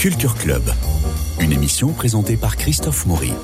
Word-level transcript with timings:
Culture 0.00 0.34
Club, 0.34 0.62
une 1.40 1.52
émission 1.52 1.92
présentée 1.92 2.38
par 2.38 2.56
Christophe 2.56 3.04
Maury. 3.04 3.34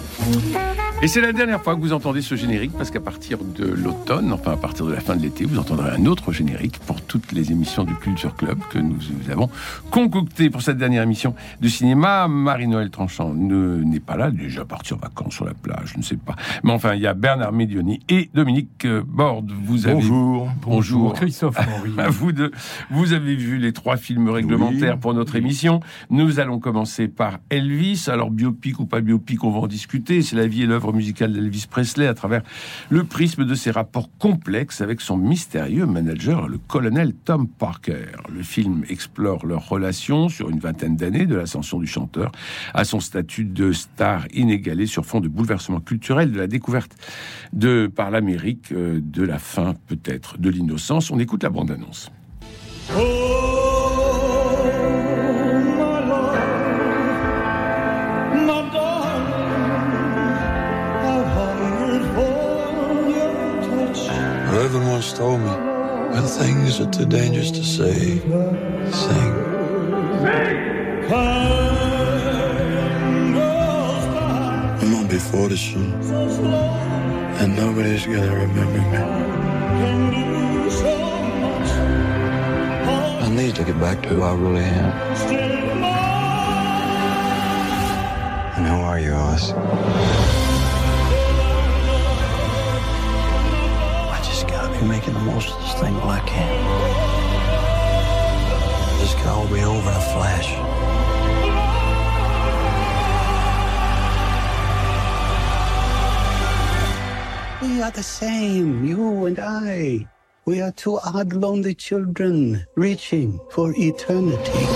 Et 1.02 1.08
c'est 1.08 1.20
la 1.20 1.34
dernière 1.34 1.62
fois 1.62 1.76
que 1.76 1.80
vous 1.80 1.92
entendez 1.92 2.22
ce 2.22 2.36
générique 2.36 2.72
parce 2.72 2.90
qu'à 2.90 3.00
partir 3.00 3.36
de 3.44 3.66
l'automne, 3.66 4.32
enfin 4.32 4.52
à 4.52 4.56
partir 4.56 4.86
de 4.86 4.92
la 4.94 5.00
fin 5.00 5.14
de 5.14 5.20
l'été, 5.20 5.44
vous 5.44 5.58
entendrez 5.58 5.90
un 5.90 6.06
autre 6.06 6.32
générique 6.32 6.78
pour 6.86 7.02
toutes 7.02 7.32
les 7.32 7.52
émissions 7.52 7.84
du 7.84 7.94
Culture 7.96 8.34
Club 8.34 8.58
que 8.70 8.78
nous 8.78 8.96
avons 9.30 9.50
concocté 9.90 10.48
pour 10.48 10.62
cette 10.62 10.78
dernière 10.78 11.02
émission 11.02 11.34
de 11.60 11.68
cinéma. 11.68 12.28
Marie-Noël 12.28 12.88
Tranchant 12.88 13.34
n'est 13.34 14.00
pas 14.00 14.16
là, 14.16 14.30
déjà 14.30 14.64
parti 14.64 14.94
en 14.94 14.96
vacances 14.96 15.34
sur 15.34 15.44
la 15.44 15.52
plage, 15.52 15.92
je 15.92 15.98
ne 15.98 16.02
sais 16.02 16.16
pas. 16.16 16.34
Mais 16.64 16.72
enfin, 16.72 16.94
il 16.94 17.02
y 17.02 17.06
a 17.06 17.12
Bernard 17.12 17.52
Medioni 17.52 18.00
et 18.08 18.30
Dominique 18.32 18.86
Borde. 18.86 19.52
Vous 19.52 19.86
avez... 19.86 19.96
Bonjour. 19.96 20.50
Bonjour. 20.62 21.12
Christophe 21.12 21.58
vous, 22.08 22.32
de... 22.32 22.50
vous 22.90 23.12
avez 23.12 23.36
vu 23.36 23.58
les 23.58 23.74
trois 23.74 23.98
films 23.98 24.30
réglementaires 24.30 24.98
pour 24.98 25.12
notre 25.12 25.36
émission. 25.36 25.80
Nous 26.08 26.40
allons 26.40 26.58
commencer 26.58 27.06
par 27.06 27.38
Elvis. 27.50 28.06
Alors, 28.08 28.30
biopic 28.30 28.80
ou 28.80 28.86
pas 28.86 29.02
biopic, 29.02 29.44
on 29.44 29.50
va 29.50 29.58
en 29.58 29.66
discuter. 29.66 30.22
C'est 30.22 30.36
la 30.36 30.46
vie 30.46 30.62
et 30.62 30.66
l'œuvre 30.66 30.85
musical 30.92 31.32
d'Elvis 31.32 31.66
Presley 31.68 32.06
à 32.06 32.14
travers 32.14 32.42
le 32.90 33.04
prisme 33.04 33.44
de 33.44 33.54
ses 33.54 33.70
rapports 33.70 34.10
complexes 34.18 34.80
avec 34.80 35.00
son 35.00 35.16
mystérieux 35.16 35.86
manager, 35.86 36.48
le 36.48 36.58
colonel 36.58 37.14
Tom 37.14 37.48
Parker. 37.48 38.06
Le 38.32 38.42
film 38.42 38.84
explore 38.88 39.46
leur 39.46 39.68
relation 39.68 40.28
sur 40.28 40.50
une 40.50 40.58
vingtaine 40.58 40.96
d'années 40.96 41.26
de 41.26 41.36
l'ascension 41.36 41.78
du 41.78 41.86
chanteur 41.86 42.32
à 42.74 42.84
son 42.84 43.00
statut 43.00 43.44
de 43.44 43.72
star 43.72 44.26
inégalé 44.32 44.86
sur 44.86 45.06
fond 45.06 45.20
de 45.20 45.28
bouleversement 45.28 45.80
culturel, 45.80 46.32
de 46.32 46.38
la 46.38 46.46
découverte 46.46 46.92
de 47.52 47.90
par 47.94 48.10
l'Amérique 48.10 48.72
euh, 48.72 49.00
de 49.02 49.22
la 49.22 49.38
fin 49.38 49.74
peut-être 49.86 50.38
de 50.38 50.50
l'innocence. 50.50 51.10
On 51.10 51.18
écoute 51.18 51.42
la 51.42 51.50
bande-annonce. 51.50 52.10
Oh 52.96 53.45
Heaven 64.76 64.92
once 64.92 65.12
told 65.14 65.40
me 65.40 65.46
when 66.12 66.24
things 66.24 66.80
are 66.80 66.90
too 66.90 67.06
dangerous 67.06 67.50
to 67.50 67.64
say, 67.64 68.18
sing. 68.90 69.32
I'm 74.82 74.94
on 74.94 75.06
before 75.08 75.48
the 75.48 75.56
show, 75.56 75.78
and 77.40 77.56
nobody's 77.56 78.04
gonna 78.04 78.34
remember 78.34 78.82
me. 78.92 78.98
I 83.24 83.28
need 83.30 83.54
to 83.54 83.64
get 83.64 83.80
back 83.80 84.02
to 84.02 84.08
who 84.10 84.20
I 84.20 84.34
really 84.34 84.60
am. 84.60 84.92
And 88.56 88.66
who 88.66 88.74
are 88.74 89.00
you, 89.00 89.14
Oz? 89.14 89.54
Of 95.76 95.82
this 95.82 96.04
I 96.04 96.20
can. 96.20 96.52
This 98.98 99.14
could 99.14 99.26
all 99.26 99.46
be 99.48 99.62
over 99.62 99.90
in 99.90 99.96
a 99.96 100.00
flash. 100.14 100.50
We 107.62 107.82
are 107.82 107.90
the 107.90 108.02
same, 108.02 108.84
you 108.84 109.26
and 109.26 109.38
I. 109.38 110.08
We 110.44 110.60
are 110.60 110.72
two 110.72 110.98
odd, 110.98 111.32
lonely 111.32 111.74
children 111.74 112.64
reaching 112.76 113.40
for 113.50 113.74
eternity. 113.76 114.75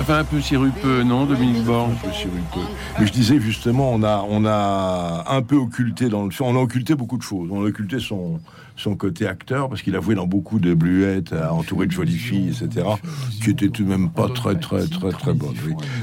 Ça 0.00 0.06
fait 0.06 0.12
un 0.14 0.24
peu 0.24 0.40
sirupeux, 0.40 1.02
non, 1.02 1.26
Dominique 1.26 1.62
Borne 1.62 1.92
Un 1.92 2.06
peu 2.06 2.10
sirupeux. 2.10 2.66
Mais 2.98 3.06
je 3.06 3.12
disais 3.12 3.38
justement, 3.38 3.92
on 3.92 4.02
a, 4.02 4.24
on 4.30 4.46
a 4.46 5.24
un 5.28 5.42
peu 5.42 5.56
occulté 5.56 6.08
dans 6.08 6.24
le 6.24 6.30
on 6.40 6.56
a 6.56 6.58
occulté 6.58 6.94
beaucoup 6.94 7.18
de 7.18 7.22
choses. 7.22 7.50
On 7.52 7.60
a 7.60 7.66
occulté 7.66 7.98
son, 7.98 8.40
son 8.80 8.96
côté 8.96 9.26
acteur, 9.26 9.68
parce 9.68 9.82
qu'il 9.82 9.94
a 9.96 10.00
joué 10.00 10.14
dans 10.14 10.26
beaucoup 10.26 10.58
de 10.58 10.74
bluettes, 10.74 11.32
entouré 11.32 11.86
de 11.86 11.92
jolies 11.92 12.16
filles, 12.16 12.48
etc., 12.48 12.86
qui 13.42 13.50
étaient 13.50 13.68
tout 13.68 13.84
de 13.84 13.88
même 13.88 14.10
pas 14.10 14.28
très, 14.28 14.56
très, 14.56 14.86
très, 14.86 15.10
très 15.10 15.34
bonnes. 15.34 15.54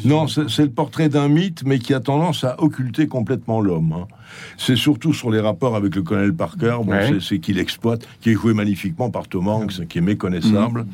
Non, 0.06 0.28
c'est 0.28 0.64
le 0.64 0.70
portrait 0.70 1.10
d'un 1.10 1.28
mythe, 1.28 1.64
mais 1.66 1.80
qui 1.80 1.94
a 1.94 2.00
tendance 2.00 2.44
à 2.44 2.62
occulter 2.62 3.08
complètement 3.08 3.62
l'homme. 3.62 3.94
Hein. 3.94 4.08
C'est 4.58 4.76
surtout 4.76 5.14
sur 5.14 5.32
les 5.32 5.40
rapports 5.40 5.76
avec 5.76 5.96
le 5.96 6.02
colonel 6.02 6.34
Parker, 6.34 6.78
bon, 6.84 7.20
c'est 7.22 7.40
qu'il 7.40 7.60
exploite, 7.60 8.08
qui 8.22 8.32
est 8.32 8.34
joué 8.34 8.54
magnifiquement 8.54 9.10
par 9.10 9.28
Tom 9.28 9.48
Hanks, 9.48 9.88
qui 9.88 9.98
est 10.00 10.02
méconnaissable. 10.02 10.82
Mm. 10.82 10.88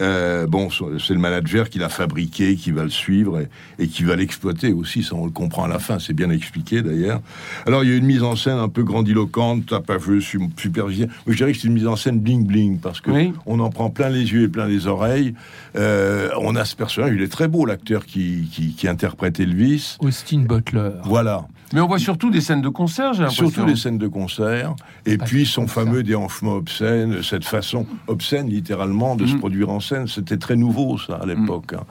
Euh, 0.00 0.46
bon, 0.46 0.68
c'est 0.70 1.14
le 1.14 1.20
manager 1.20 1.68
qui 1.70 1.78
l'a 1.78 1.88
fabriqué, 1.88 2.56
qui 2.56 2.70
va 2.70 2.84
le 2.84 2.90
suivre 2.90 3.40
et, 3.78 3.88
qui 3.88 4.04
va 4.04 4.16
l'exploiter 4.16 4.72
aussi, 4.72 5.02
ça 5.02 5.14
on 5.14 5.24
le 5.24 5.30
comprend 5.30 5.64
à 5.64 5.68
la 5.68 5.78
fin, 5.78 5.98
c'est 5.98 6.12
bien 6.12 6.30
expliqué 6.30 6.82
d'ailleurs. 6.82 7.20
Alors 7.66 7.84
il 7.84 7.90
y 7.90 7.92
a 7.92 7.96
une 7.96 8.06
mise 8.06 8.22
en 8.22 8.36
scène 8.36 8.58
un 8.58 8.68
peu 8.68 8.82
grandiloquente, 8.82 9.66
tapageuse, 9.66 10.24
supervisée 10.56 11.08
je 11.32 11.36
dirais 11.36 11.52
que 11.52 11.58
c'est 11.58 11.66
une 11.66 11.74
mise 11.74 11.86
en 11.86 11.96
scène 11.96 12.20
bling 12.20 12.46
bling 12.46 12.78
parce 12.78 13.00
que 13.00 13.10
on 13.46 13.60
en 13.60 13.70
prend 13.70 13.90
plein 13.90 14.08
les 14.08 14.32
yeux 14.32 14.44
et 14.44 14.48
plein 14.48 14.66
les 14.66 14.86
oreilles. 14.86 15.34
Euh, 15.76 16.30
on 16.40 16.56
a 16.56 16.64
ce 16.64 16.76
personnage, 16.76 17.12
il 17.14 17.22
est 17.22 17.32
très 17.32 17.48
beau 17.48 17.66
l'acteur 17.66 18.06
qui, 18.06 18.48
qui, 18.52 18.74
qui 18.74 18.88
interprète 18.88 19.40
Elvis. 19.40 19.96
Austin 20.00 20.40
Butler. 20.40 20.90
Voilà. 21.04 21.46
Mais 21.72 21.80
on 21.80 21.86
voit 21.86 21.98
surtout 21.98 22.30
des 22.30 22.40
scènes 22.40 22.62
de 22.62 22.68
concert, 22.68 23.12
j'ai 23.12 23.22
l'impression. 23.22 23.50
Surtout 23.50 23.70
des 23.70 23.76
scènes 23.76 23.98
de 23.98 24.08
concert. 24.08 24.74
Et 25.06 25.18
puis 25.18 25.46
son 25.46 25.66
fameux 25.66 26.02
déhanchement 26.02 26.54
obscène, 26.54 27.22
cette 27.22 27.44
façon 27.44 27.86
obscène, 28.06 28.48
littéralement, 28.48 29.16
de 29.16 29.26
se 29.26 29.34
mm. 29.34 29.38
produire 29.38 29.70
en 29.70 29.80
scène. 29.80 30.06
C'était 30.06 30.38
très 30.38 30.56
nouveau, 30.56 30.98
ça, 30.98 31.16
à 31.22 31.26
l'époque. 31.26 31.74
Hein. 31.74 31.84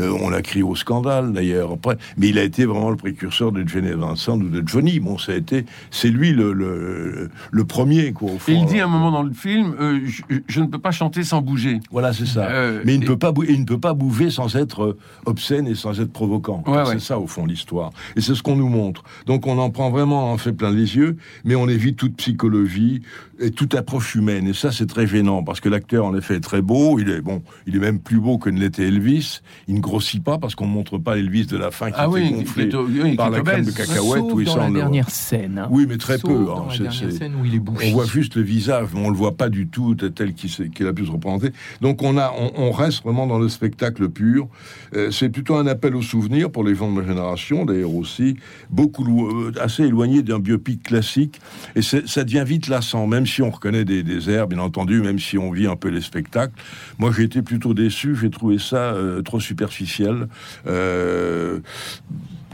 Euh, 0.00 0.16
on 0.20 0.30
l'a 0.30 0.42
crié 0.42 0.62
au 0.62 0.74
scandale, 0.74 1.32
d'ailleurs, 1.32 1.72
après. 1.72 1.96
Mais 2.16 2.28
il 2.28 2.38
a 2.38 2.42
été 2.42 2.64
vraiment 2.64 2.90
le 2.90 2.96
précurseur 2.96 3.52
de 3.52 3.66
Jenny 3.66 3.92
Vincent 3.92 4.38
ou 4.38 4.48
de 4.48 4.66
Johnny. 4.66 5.00
Bon, 5.00 5.18
ça 5.18 5.32
a 5.32 5.36
été... 5.36 5.64
C'est 5.90 6.08
lui 6.08 6.32
le, 6.32 6.52
le, 6.52 7.64
premier, 7.64 8.12
quoi, 8.12 8.32
au 8.32 8.38
fond. 8.38 8.52
il 8.52 8.66
dit 8.66 8.80
à 8.80 8.86
un 8.86 8.88
moment 8.88 9.10
dans 9.10 9.22
le 9.22 9.32
film, 9.32 9.74
euh, 9.80 10.00
je, 10.48 10.60
ne 10.60 10.66
peux 10.66 10.78
pas 10.78 10.90
chanter 10.90 11.22
sans 11.22 11.40
bouger. 11.40 11.80
Voilà, 11.90 12.12
c'est 12.12 12.26
ça. 12.26 12.48
Euh, 12.50 12.82
Mais 12.84 12.94
il 12.94 13.00
ne, 13.00 13.06
peut 13.06 13.18
pas 13.18 13.32
il 13.48 13.60
ne 13.60 13.64
peut 13.64 13.78
pas 13.78 13.94
bouger 13.94 14.30
sans 14.30 14.56
être 14.56 14.96
obscène 15.26 15.66
et 15.68 15.74
sans 15.74 16.00
être 16.00 16.12
provocant. 16.12 16.64
c'est 16.86 17.00
ça, 17.00 17.18
au 17.18 17.26
fond, 17.26 17.46
l'histoire. 17.46 17.90
Et 18.16 18.20
c'est 18.20 18.34
ce 18.34 18.42
qu'on 18.42 18.56
nous 18.56 18.68
montre. 18.68 19.02
Donc 19.26 19.46
on 19.46 19.58
en 19.58 19.70
prend 19.70 19.90
vraiment, 19.90 20.30
on 20.30 20.34
en 20.34 20.38
fait 20.38 20.52
plein 20.52 20.70
les 20.70 20.96
yeux, 20.96 21.16
mais 21.44 21.54
on 21.54 21.68
évite 21.68 21.96
toute 21.96 22.16
psychologie 22.16 23.02
et 23.40 23.50
toute 23.50 23.74
approche 23.74 24.14
humaine. 24.14 24.46
Et 24.46 24.52
ça, 24.52 24.70
c'est 24.70 24.86
très 24.86 25.06
gênant 25.06 25.42
parce 25.42 25.60
que 25.60 25.68
l'acteur, 25.68 26.04
en 26.04 26.14
effet, 26.16 26.36
est 26.36 26.40
très 26.40 26.62
beau. 26.62 26.98
Il 26.98 27.08
est 27.08 27.20
bon, 27.20 27.42
il 27.66 27.76
est 27.76 27.80
même 27.80 27.98
plus 27.98 28.20
beau 28.20 28.38
que 28.38 28.50
ne 28.50 28.60
l'était 28.60 28.86
Elvis. 28.86 29.40
Il 29.66 29.76
ne 29.76 29.80
grossit 29.80 30.22
pas 30.22 30.38
parce 30.38 30.54
qu'on 30.54 30.66
montre 30.66 30.98
pas 30.98 31.16
Elvis 31.16 31.46
de 31.46 31.56
la 31.56 31.70
fin 31.70 31.90
qui 31.90 31.96
ah 31.98 32.04
était 32.04 32.12
oui, 32.12 32.32
gonflé 32.32 33.16
par 33.16 33.30
la 33.30 33.40
crème 33.40 33.64
de 33.64 33.70
cacahuète. 33.70 34.20
Sauf 34.20 34.44
dans 34.44 34.56
la 34.56 34.70
dernière 34.70 35.10
scène. 35.10 35.58
Hein. 35.58 35.68
Oui, 35.70 35.86
mais 35.88 35.96
très 35.96 36.18
peu. 36.18 36.48
Hein. 36.50 36.66
la 36.70 36.78
dernière 36.78 37.12
scène 37.12 37.34
où 37.40 37.44
il 37.44 37.54
est 37.54 37.60
On 37.68 37.92
voit 37.92 38.06
juste 38.06 38.34
le 38.34 38.42
visage, 38.42 38.88
mais 38.94 39.00
on 39.00 39.10
le 39.10 39.16
voit 39.16 39.36
pas 39.36 39.48
du 39.48 39.68
tout 39.68 39.94
tel 39.94 40.34
qu'il 40.34 40.86
a 40.86 40.92
pu 40.92 41.06
se 41.06 41.10
représenter. 41.10 41.50
Donc 41.80 42.02
on 42.02 42.18
a, 42.18 42.32
on, 42.56 42.70
reste 42.70 43.02
vraiment 43.02 43.26
dans 43.26 43.38
le 43.38 43.48
spectacle 43.48 44.08
pur. 44.08 44.48
Euh, 44.94 45.10
c'est 45.10 45.28
plutôt 45.28 45.56
un 45.56 45.66
appel 45.66 45.96
au 45.96 46.02
souvenir 46.02 46.50
pour 46.50 46.64
les 46.64 46.74
gens 46.74 46.90
de 46.90 47.00
ma 47.00 47.06
génération, 47.06 47.64
d'ailleurs 47.64 47.94
aussi, 47.94 48.36
beaucoup 48.70 49.04
euh, 49.18 49.52
assez 49.60 49.84
éloigné 49.84 50.22
d'un 50.22 50.38
biopic 50.38 50.82
classique. 50.82 51.40
Et 51.76 51.82
ça 51.82 52.24
devient 52.24 52.44
vite 52.46 52.68
lassant, 52.68 53.06
même 53.06 53.26
si 53.26 53.42
on 53.42 53.50
reconnaît 53.50 53.84
des, 53.84 54.30
airs, 54.30 54.46
bien 54.46 54.58
entendu, 54.58 55.00
même 55.00 55.18
si 55.18 55.38
on 55.38 55.50
vit 55.50 55.66
un 55.66 55.76
peu 55.76 55.88
les 55.88 56.00
spectacles. 56.00 56.54
Moi, 56.98 57.12
j'ai 57.16 57.24
été 57.24 57.42
plutôt 57.42 57.74
déçu. 57.74 58.16
J'ai 58.16 58.30
trouvé 58.30 58.58
ça 58.58 58.92
euh, 58.92 59.22
trop 59.22 59.40
superficiel. 59.40 60.28
Euh, 60.66 61.60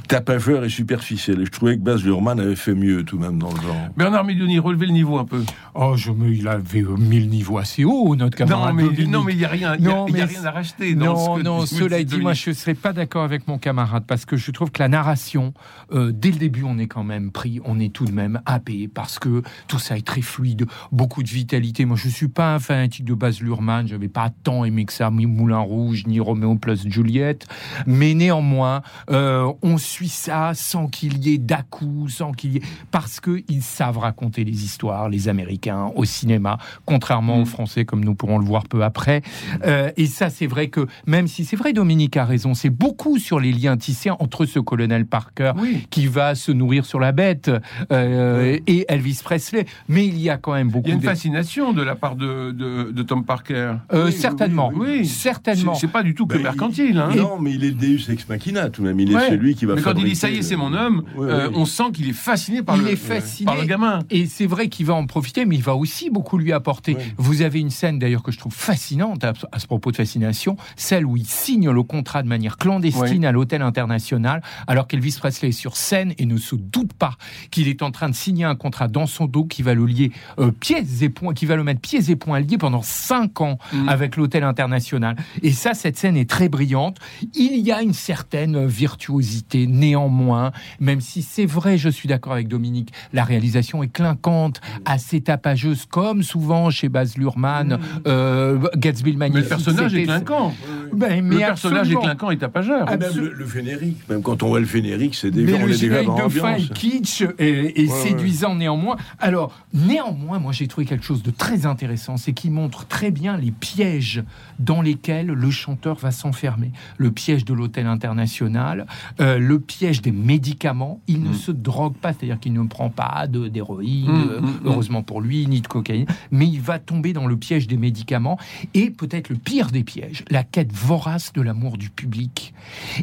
tapageur 0.07 0.65
et 0.65 0.69
superficiel. 0.69 1.41
Et 1.41 1.47
je 1.47 1.51
trouvais 1.51 1.77
que 1.77 1.83
Baz 1.83 2.05
Luhrmann 2.05 2.39
avait 2.41 2.57
fait 2.57 2.75
mieux 2.75 3.05
tout 3.05 3.17
de 3.17 3.23
même 3.23 3.39
dans 3.39 3.53
le 3.53 3.61
genre. 3.61 3.77
Bernard 3.97 4.25
Medioni, 4.25 4.59
relevez 4.59 4.87
le 4.87 4.93
niveau 4.93 5.19
un 5.19 5.25
peu. 5.25 5.43
Oh, 5.75 5.95
je 5.97 6.11
me, 6.11 6.33
il 6.33 6.49
avait 6.49 6.83
mis 6.83 7.21
le 7.21 7.27
niveau 7.27 7.59
assez 7.59 7.85
haut, 7.85 8.17
notre 8.17 8.37
camarade. 8.37 8.75
Non, 8.75 8.91
mais, 8.91 9.05
non, 9.07 9.25
mais 9.25 9.33
il 9.33 9.39
n'y 9.39 9.45
a, 9.45 9.49
rien, 9.49 9.73
a, 9.73 10.05
rien 10.05 10.45
à 10.45 10.51
racheter. 10.51 10.95
non, 10.95 11.39
non, 11.39 11.67
cela 11.67 12.03
dit, 12.03 12.19
moi, 12.19 12.33
je 12.33 12.51
ne 12.51 12.55
serais 12.55 12.75
pas 12.75 12.93
d'accord 12.93 13.25
avec 13.25 13.49
mon 13.49 13.59
camarade 13.59 14.05
parce 14.07 14.25
que 14.25 14.37
je 14.37 14.51
trouve 14.51 14.71
que 14.71 14.83
la 14.83 14.89
narration, 14.89 15.53
euh, 15.93 16.13
dès 16.13 16.31
le 16.31 16.39
début, 16.39 16.63
on 16.65 16.79
est 16.79 16.87
quand 16.87 17.05
même 17.05 17.31
pris, 17.31 17.61
on 17.65 17.79
est 17.81 17.93
tout 17.93 18.05
de 18.05 18.13
même 18.13 18.41
happé 18.47 18.89
parce 18.89 19.19
que 19.19 19.43
tout 19.69 19.79
ça 19.79 19.97
est 19.97 20.07
très 20.07 20.23
fluide, 20.23 20.67
beaucoup 20.93 21.23
de 21.23 21.29
vitalité. 21.29 21.85
Moi, 21.85 21.97
je 21.97 22.07
ne 22.07 22.13
suis 22.13 22.29
pas 22.29 22.55
un 22.55 22.59
fanatique 22.59 23.05
de 23.05 23.15
Baz 23.15 23.41
Luhrmann, 23.41 23.87
je 23.87 23.95
n'avais 23.95 24.09
pas 24.09 24.31
tant 24.45 24.65
aimé 24.65 24.85
que 24.85 24.93
ça, 24.93 25.11
ni 25.11 25.27
Moulin 25.27 25.59
Rouge, 25.59 26.05
ni 26.07 26.21
Roméo 26.21 26.55
plus 26.57 26.89
Juliette, 26.89 27.47
mais 27.87 28.15
néanmoins, 28.15 28.83
euh, 29.11 29.53
on 29.63 29.79
suit 29.79 29.96
ça 30.05 30.53
sans 30.55 30.89
qu'il 30.89 31.19
y 31.27 31.35
ait 31.35 31.39
dà 31.39 31.65
sans 32.09 32.33
qu'il 32.33 32.53
y 32.53 32.57
ait 32.59 32.63
parce 32.91 33.21
que 33.21 33.43
ils 33.49 33.63
savent 33.63 33.99
raconter 33.99 34.45
les 34.45 34.65
histoires, 34.65 35.09
les 35.09 35.29
Américains 35.29 35.91
au 35.95 36.05
cinéma, 36.05 36.59
contrairement 36.85 37.39
aux 37.39 37.43
mm. 37.43 37.47
Français 37.47 37.85
comme 37.85 38.05
nous 38.05 38.15
pourrons 38.15 38.39
le 38.39 38.45
voir 38.45 38.65
peu 38.69 38.85
après. 38.85 39.23
Euh, 39.65 39.91
et 39.97 40.07
ça, 40.07 40.31
c'est 40.31 40.47
vrai 40.47 40.69
que 40.69 40.87
même 41.07 41.27
si 41.27 41.45
c'est 41.45 41.57
vrai, 41.57 41.73
Dominique 41.73 42.17
a 42.17 42.25
raison, 42.25 42.55
c'est 42.55 42.71
beaucoup 42.71 43.19
sur 43.19 43.41
les 43.41 43.53
liens 43.53 43.77
tissés 43.77 44.11
entre 44.11 44.47
ce 44.47 44.59
colonel 44.59 45.07
Parker 45.07 45.53
qui 45.91 46.07
va 46.07 46.35
se 46.35 46.53
nourrir 46.53 46.85
sur 46.85 47.01
la 47.01 47.13
bête 47.13 47.51
euh, 47.93 48.59
et 48.67 48.85
Elvis 48.89 49.21
Presley. 49.23 49.67
Mais 49.89 50.07
il 50.07 50.19
y 50.19 50.31
a 50.31 50.37
quand 50.37 50.55
même 50.55 50.71
beaucoup. 50.71 50.89
Il 50.89 50.91
y 50.91 50.93
a 50.93 50.97
une 50.97 51.03
fascination 51.03 51.73
de 51.73 51.83
la 51.83 51.95
part 51.95 52.17
de, 52.17 52.53
de, 52.53 53.03
Tom 53.03 53.25
Parker. 53.25 53.75
Euh, 53.93 54.11
certainement, 54.11 54.73
oui, 54.75 55.07
certainement. 55.07 55.75
C'est 55.75 55.91
pas 55.91 56.03
du 56.03 56.15
tout 56.15 56.27
que 56.27 56.37
ben, 56.37 56.43
mercantile. 56.43 56.99
Hein. 56.99 57.11
Non, 57.17 57.39
mais 57.41 57.53
il 57.53 57.65
est 57.65 57.71
le 57.71 57.75
Deus 57.75 58.11
ex 58.11 58.29
machina 58.29 58.69
tout 58.71 58.83
de 58.83 58.89
même. 58.89 58.99
Il 58.99 59.15
est 59.15 59.29
celui 59.29 59.55
qui 59.55 59.65
va. 59.65 59.75
Mais 59.75 59.83
quand 59.93 59.99
il 59.99 60.05
dit 60.05 60.17
ça 60.17 60.31
y 60.31 60.39
est, 60.39 60.43
c'est 60.43 60.57
mon 60.57 60.73
homme, 60.73 61.05
on 61.17 61.65
sent 61.65 61.93
qu'il 61.95 62.09
est 62.09 62.13
fasciné 62.13 62.63
par 62.63 62.77
le, 62.77 62.89
est 62.89 62.97
fasciné, 62.97 63.47
par 63.47 63.57
le 63.57 63.65
gamin. 63.65 64.01
Et 64.11 64.27
c'est 64.27 64.47
vrai 64.47 64.69
qu'il 64.69 64.87
va 64.87 64.95
en 64.95 65.07
profiter, 65.07 65.45
mais 65.45 65.57
il 65.57 65.63
va 65.63 65.75
aussi 65.75 66.11
beaucoup 66.11 66.39
lui 66.39 66.53
apporter. 66.53 66.97
Vous 67.17 67.43
avez 67.43 67.61
une 67.61 67.71
scène 67.71 67.99
d'ailleurs 67.99 68.23
que 68.23 68.33
je 68.33 68.39
trouve 68.39 68.55
fascinante 68.55 69.25
à, 69.25 69.33
ce 69.59 69.67
propos 69.67 69.91
de 69.91 69.97
fascination, 69.97 70.57
celle 70.77 71.07
où 71.07 71.17
il 71.17 71.27
signe 71.27 71.71
le 71.71 71.83
contrat 71.83 72.23
de 72.23 72.29
manière 72.29 72.57
clandestine 72.57 73.25
à 73.25 73.33
l'hôtel 73.33 73.63
international, 73.63 74.43
alors 74.67 74.87
qu'Elvis 74.87 75.17
Presley 75.19 75.49
est 75.49 75.53
sur 75.53 75.77
scène 75.77 76.15
et 76.19 76.27
ne 76.27 76.37
se 76.37 76.55
doute 76.55 76.93
pas 76.93 77.17
qu'il 77.51 77.69
est 77.69 77.83
en 77.83 77.91
train 77.91 78.09
de 78.09 78.15
signer 78.15 78.45
un 78.45 78.55
contrat 78.55 78.89
dans 78.89 79.07
son 79.07 79.27
dos 79.27 79.45
qui 79.45 79.63
va 79.63 79.75
le 79.75 79.87
lier 79.87 80.13
euh, 80.39 80.51
pieds 80.51 80.85
et 81.01 81.09
poings, 81.09 81.35
qui 81.35 81.47
va 81.47 81.57
le 81.57 81.65
mettre 81.65 81.81
pieds 81.81 82.11
et 82.11 82.17
poings 82.17 82.41
liés 82.41 82.59
pendant 82.59 82.83
cinq 82.83 83.41
ans 83.41 83.59
mm. 83.73 83.89
avec 83.89 84.17
l'hôtel 84.17 84.45
international. 84.45 85.17
Et 85.43 85.53
ça, 85.53 85.75
cette 85.75 85.97
scène 85.97 86.17
est 86.17 86.29
très 86.29 86.49
brillante. 86.49 86.99
Il 87.35 87.59
y 87.59 87.73
a 87.73 87.83
une 87.83 87.93
certaine 87.93 88.67
virtuosité 88.67 89.67
néanmoins, 89.79 90.53
même 90.81 91.01
si 91.01 91.23
c'est 91.23 91.47
vrai, 91.47 91.79
je 91.79 91.89
suis 91.89 92.09
d'accord 92.09 92.33
avec 92.33 92.49
Dominique, 92.49 92.93
la 93.13 93.25
réalisation 93.25 93.83
est 93.83 93.89
clinquante, 93.89 94.61
assez 94.85 95.21
tapageuse, 95.21 95.87
comme 95.87 96.23
souvent 96.23 96.71
chez 96.71 96.89
Baz 96.89 97.17
Luhrmann, 97.17 97.75
mmh. 97.75 97.79
euh, 98.07 98.59
Gatsby 98.77 99.13
le 99.13 99.19
Mais 99.19 99.29
le 99.29 99.43
personnage 99.43 99.95
est 99.95 100.05
clinquant. 100.05 100.55
Ben, 100.93 101.25
mais 101.25 101.35
le 101.35 101.41
personnage 101.41 101.91
est 101.91 101.97
clinquant 101.97 102.31
et 102.31 102.39
tapageur. 102.39 102.87
même 102.87 103.01
le, 103.15 103.33
le, 103.33 103.49
générique, 103.49 104.09
même 104.09 104.23
quand 104.23 104.43
on 104.43 104.49
voit 104.49 104.61
le 104.61 104.67
générique, 104.67 105.15
c'est 105.15 105.31
déjà, 105.31 105.57
on 105.57 105.69
est 105.69 105.81
déjà 105.81 106.03
dans 106.05 106.27
de 106.27 106.33
fin 106.33 106.55
est 106.55 106.73
kitsch 106.73 107.23
et, 107.39 107.87
séduisant 107.89 108.55
néanmoins. 108.55 108.97
Alors, 109.19 109.53
néanmoins, 109.73 110.39
moi 110.39 110.53
j'ai 110.53 110.69
trouvé 110.69 110.87
quelque 110.87 111.05
chose 111.05 111.23
de 111.23 111.31
très 111.31 111.67
intéressant, 111.67 112.17
c'est 112.17 112.33
qu'il 112.33 112.53
montre 112.53 112.87
très 112.87 113.11
bien 113.11 113.37
les 113.37 113.51
pièges 113.51 114.23
dans 114.59 114.83
lesquels 114.83 115.27
le 115.27 115.51
chanteur 115.51 115.97
va 115.97 116.11
s'enfermer. 116.11 116.73
Le 116.99 117.11
piège 117.11 117.45
de 117.45 117.55
l'hôtel 117.55 117.87
international, 117.87 118.87
euh, 119.21 119.39
le 119.39 119.59
piège 119.67 120.03
des 120.03 120.13
médicaments. 120.13 121.01
Il 121.07 121.23
ne 121.23 121.31
mmh. 121.31 121.35
se 121.35 121.51
drogue 121.53 121.95
pas, 121.95 122.13
c'est-à-dire 122.13 122.41
qu'il 122.41 122.53
ne 122.53 122.67
prend 122.67 122.91
pas 122.91 123.27
d'héroïne, 123.27 124.11
mmh, 124.11 124.41
mmh, 124.41 124.61
heureusement 124.65 125.03
pour 125.03 125.21
lui, 125.21 125.47
ni 125.47 125.61
de 125.61 125.67
cocaïne, 125.67 126.07
mais 126.31 126.47
il 126.47 126.61
va 126.61 126.79
tomber 126.79 127.13
dans 127.13 127.27
le 127.27 127.37
piège 127.37 127.67
des 127.67 127.77
médicaments 127.77 128.39
et 128.75 128.91
peut-être 128.91 129.29
le 129.29 129.37
pire 129.37 129.71
des 129.71 129.85
pièges, 129.85 130.25
la 130.31 130.45
quête 130.45 130.73
vorace 130.73 131.33
de 131.33 131.41
l'amour 131.43 131.79
du 131.79 131.91
public. 131.91 132.55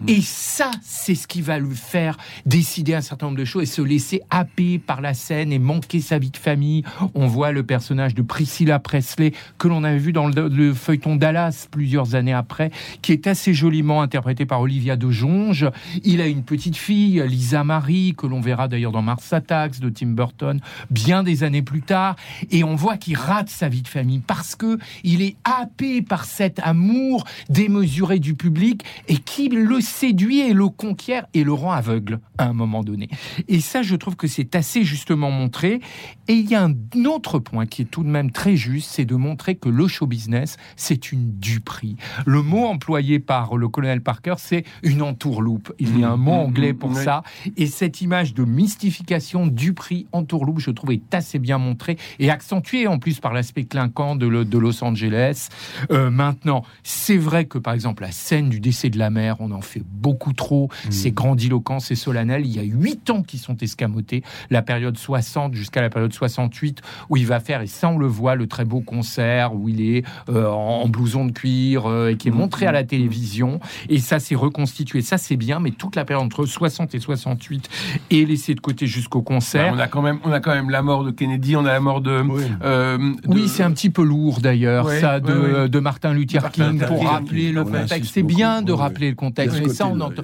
Et 0.08 0.22
ça, 0.22 0.72
c'est 0.82 1.16
ce 1.16 1.28
qui 1.28 1.42
va 1.42 1.60
lui 1.60 1.76
faire 1.76 2.18
décider 2.46 2.94
un 2.94 3.02
certain 3.02 3.28
nombre 3.28 3.38
de 3.38 3.46
choses 3.46 3.64
et 3.64 3.66
se 3.66 3.82
laisser 3.82 4.22
happer 4.30 4.80
par 4.80 5.02
la 5.02 5.14
scène 5.14 5.52
et 5.52 5.60
manquer 5.60 6.00
sa 6.00 6.20
vie 6.20 6.32
de 6.32 6.38
famille. 6.38 6.84
On 7.14 7.28
voit 7.28 7.52
le 7.52 7.64
personnage 7.64 8.16
de 8.16 8.22
Priscilla 8.22 8.80
Presley 8.80 9.34
que 9.58 9.68
l'on 9.68 9.84
avait 9.84 9.98
vu 9.98 10.14
dans 10.14 10.28
le, 10.28 10.74
feuilleton 10.74 11.16
Dallas 11.16 11.68
plusieurs 11.70 12.16
années 12.16 12.34
après, 12.34 12.72
qui 13.02 13.12
est 13.12 13.28
assez 13.28 13.54
joliment 13.54 14.02
interprété 14.02 14.46
par 14.46 14.62
Olivia 14.62 14.96
de 14.96 15.10
Jonge. 15.10 15.70
Il 16.04 16.22
a 16.22 16.28
une 16.28 16.44
petite 16.44 16.53
fille, 16.58 17.24
Lisa 17.28 17.64
Marie, 17.64 18.14
que 18.18 18.28
l'on 18.28 18.42
verra 18.42 18.68
d'ailleurs 18.68 18.92
dans 18.92 19.02
Mars 19.02 19.32
Attacks 19.34 19.80
de 19.80 19.90
Tim 19.90 20.08
Burton, 20.08 20.60
bien 20.90 21.24
des 21.24 21.44
années 21.44 21.62
plus 21.62 21.82
tard. 21.82 22.16
Et 22.52 22.64
on 22.64 22.76
voit 22.76 22.98
qu'il 22.98 23.18
rate 23.18 23.50
sa 23.50 23.70
vie 23.70 23.82
de 23.82 23.88
famille 23.88 24.20
parce 24.20 24.56
que 24.56 24.78
il 25.04 25.22
est 25.22 25.36
happé 25.44 26.02
par 26.02 26.26
cet 26.26 26.60
amour 26.60 27.26
démesuré 27.50 28.20
du 28.20 28.36
public 28.36 28.84
et 29.08 29.18
qui 29.18 29.50
le 29.50 29.82
séduit 29.82 30.40
et 30.40 30.54
le 30.54 30.70
conquiert 30.70 31.26
et 31.34 31.44
le 31.44 31.54
rend 31.54 31.72
aveugle 31.72 32.20
à 32.38 32.46
un 32.46 32.54
moment 32.54 32.84
donné. 32.84 33.10
Et 33.48 33.60
ça, 33.60 33.82
je 33.82 33.96
trouve 33.96 34.16
que 34.16 34.28
c'est 34.28 34.56
assez 34.56 34.84
justement 34.84 35.32
montré. 35.32 35.80
Et 36.28 36.34
il 36.34 36.50
y 36.50 36.56
a 36.56 36.64
un 36.64 37.06
autre 37.06 37.40
point 37.40 37.66
qui 37.66 37.84
est 37.84 37.86
tout 37.86 38.04
de 38.04 38.10
même 38.10 38.32
très 38.32 38.56
juste, 38.56 38.90
c'est 38.92 39.06
de 39.06 39.16
montrer 39.16 39.56
que 39.56 39.70
le 39.70 39.88
show 39.88 40.08
business, 40.08 40.58
c'est 40.76 41.12
une 41.12 41.38
duperie. 41.40 41.98
Le 42.26 42.42
mot 42.42 42.66
employé 42.66 43.20
par 43.20 43.58
le 43.58 43.68
colonel 43.68 44.02
Parker, 44.02 44.36
c'est 44.38 44.64
une 44.84 45.02
entourloupe. 45.02 45.74
Il 45.80 46.00
y 46.00 46.04
a 46.04 46.12
un 46.12 46.18
mot 46.18 46.43
mmh, 46.43 46.43
anglais 46.44 46.74
pour 46.74 46.92
mmh, 46.92 46.96
ça. 46.96 47.24
Et 47.58 47.68
cette 47.68 48.02
image 48.02 48.34
de 48.34 48.44
mystification, 48.44 49.48
duperie, 49.48 50.08
entourloupe, 50.12 50.60
je 50.60 50.72
trouve 50.72 50.92
est 50.92 51.14
assez 51.14 51.40
bien 51.40 51.58
montrée 51.58 51.98
et 52.20 52.30
accentuée 52.30 52.88
en 52.88 53.00
plus 53.00 53.20
par 53.20 53.34
l'aspect 53.34 53.64
clinquant 53.64 54.16
de, 54.16 54.28
Los 54.28 54.84
Angeles. 54.84 55.50
Euh, 55.92 56.10
maintenant, 56.10 56.64
c'est 56.84 57.18
vrai 57.18 57.46
que 57.46 57.58
par 57.58 57.74
exemple 57.74 58.04
la 58.04 58.12
scène 58.12 58.50
du 58.50 58.60
décès 58.60 58.90
de 58.90 58.98
la 58.98 59.10
mère, 59.10 59.38
on 59.40 59.52
en 59.52 59.62
fait 59.62 59.84
beaucoup 59.86 60.34
trop. 60.34 60.68
Mmh. 60.68 60.92
C'est 60.92 61.12
grandiloquent, 61.12 61.80
c'est 61.80 61.96
solennel. 61.96 62.46
Il 62.46 62.56
y 62.56 62.60
a 62.60 62.64
huit 62.64 63.10
ans 63.10 63.24
qui 63.24 63.38
sont 63.38 63.58
escamotés, 63.58 64.24
la 64.50 64.62
période 64.62 64.98
60 64.98 65.54
jusqu'à 65.54 65.82
la 65.82 65.90
période 65.90 66.14
68, 66.14 66.82
où 67.10 67.18
il 67.18 67.26
va 67.26 67.40
faire, 67.40 67.62
et 67.62 67.68
ça 67.68 67.90
on 67.90 67.98
le 67.98 68.08
voit, 68.08 68.36
le 68.36 68.48
très 68.48 68.66
beau 68.66 68.82
concert, 68.82 69.54
où 69.56 69.70
il 69.70 69.82
est 69.82 70.06
euh, 70.30 70.48
en 70.48 70.88
blouson 70.88 71.26
de 71.26 71.32
cuir, 71.32 71.86
euh, 71.86 72.10
et 72.10 72.18
qui 72.18 72.28
est 72.30 72.32
montré 72.32 72.66
à 72.66 72.72
la 72.72 72.84
télévision. 72.84 73.60
Et 73.90 74.00
ça 74.00 74.20
s'est 74.20 74.36
reconstitué, 74.36 75.02
ça 75.02 75.18
c'est 75.18 75.38
bien, 75.38 75.60
mais 75.60 75.72
toute 75.72 75.96
la 75.96 76.06
période 76.06 76.24
entre 76.34 76.46
60 76.46 76.96
et 76.96 77.00
68 77.00 77.70
est 78.10 78.28
laissée 78.28 78.56
de 78.56 78.60
côté 78.60 78.88
jusqu'au 78.88 79.22
concert. 79.22 79.72
Bah, 79.72 79.78
on, 79.78 79.80
a 79.80 79.88
quand 79.88 80.02
même, 80.02 80.20
on 80.24 80.32
a 80.32 80.40
quand 80.40 80.54
même 80.54 80.70
la 80.70 80.82
mort 80.82 81.04
de 81.04 81.12
Kennedy, 81.12 81.56
on 81.56 81.66
a 81.66 81.74
la 81.74 81.80
mort 81.80 82.02
de... 82.02 82.22
Oui, 82.22 82.44
euh, 82.64 83.14
oui 83.28 83.48
c'est 83.48 83.64
un 83.64 83.72
petit 83.72 83.90
peu 83.90 84.04
lourd 84.04 84.40
d'ailleurs, 84.42 84.90
ça, 84.90 85.20
de, 85.20 85.68
de, 85.68 85.80
Martin 85.80 86.14
Luther 86.14 86.52
King, 86.52 86.84
pour 86.86 87.06
rappeler 87.06 87.52
le 87.52 87.64
contexte. 87.64 88.14
C'est 88.14 88.24
bien 88.24 88.62
de 88.62 88.72
rappeler 88.72 89.10
le 89.10 89.16
contexte, 89.16 89.60
mais 89.62 89.70
ça 89.70 89.88
on 89.88 90.00
entend... 90.00 90.24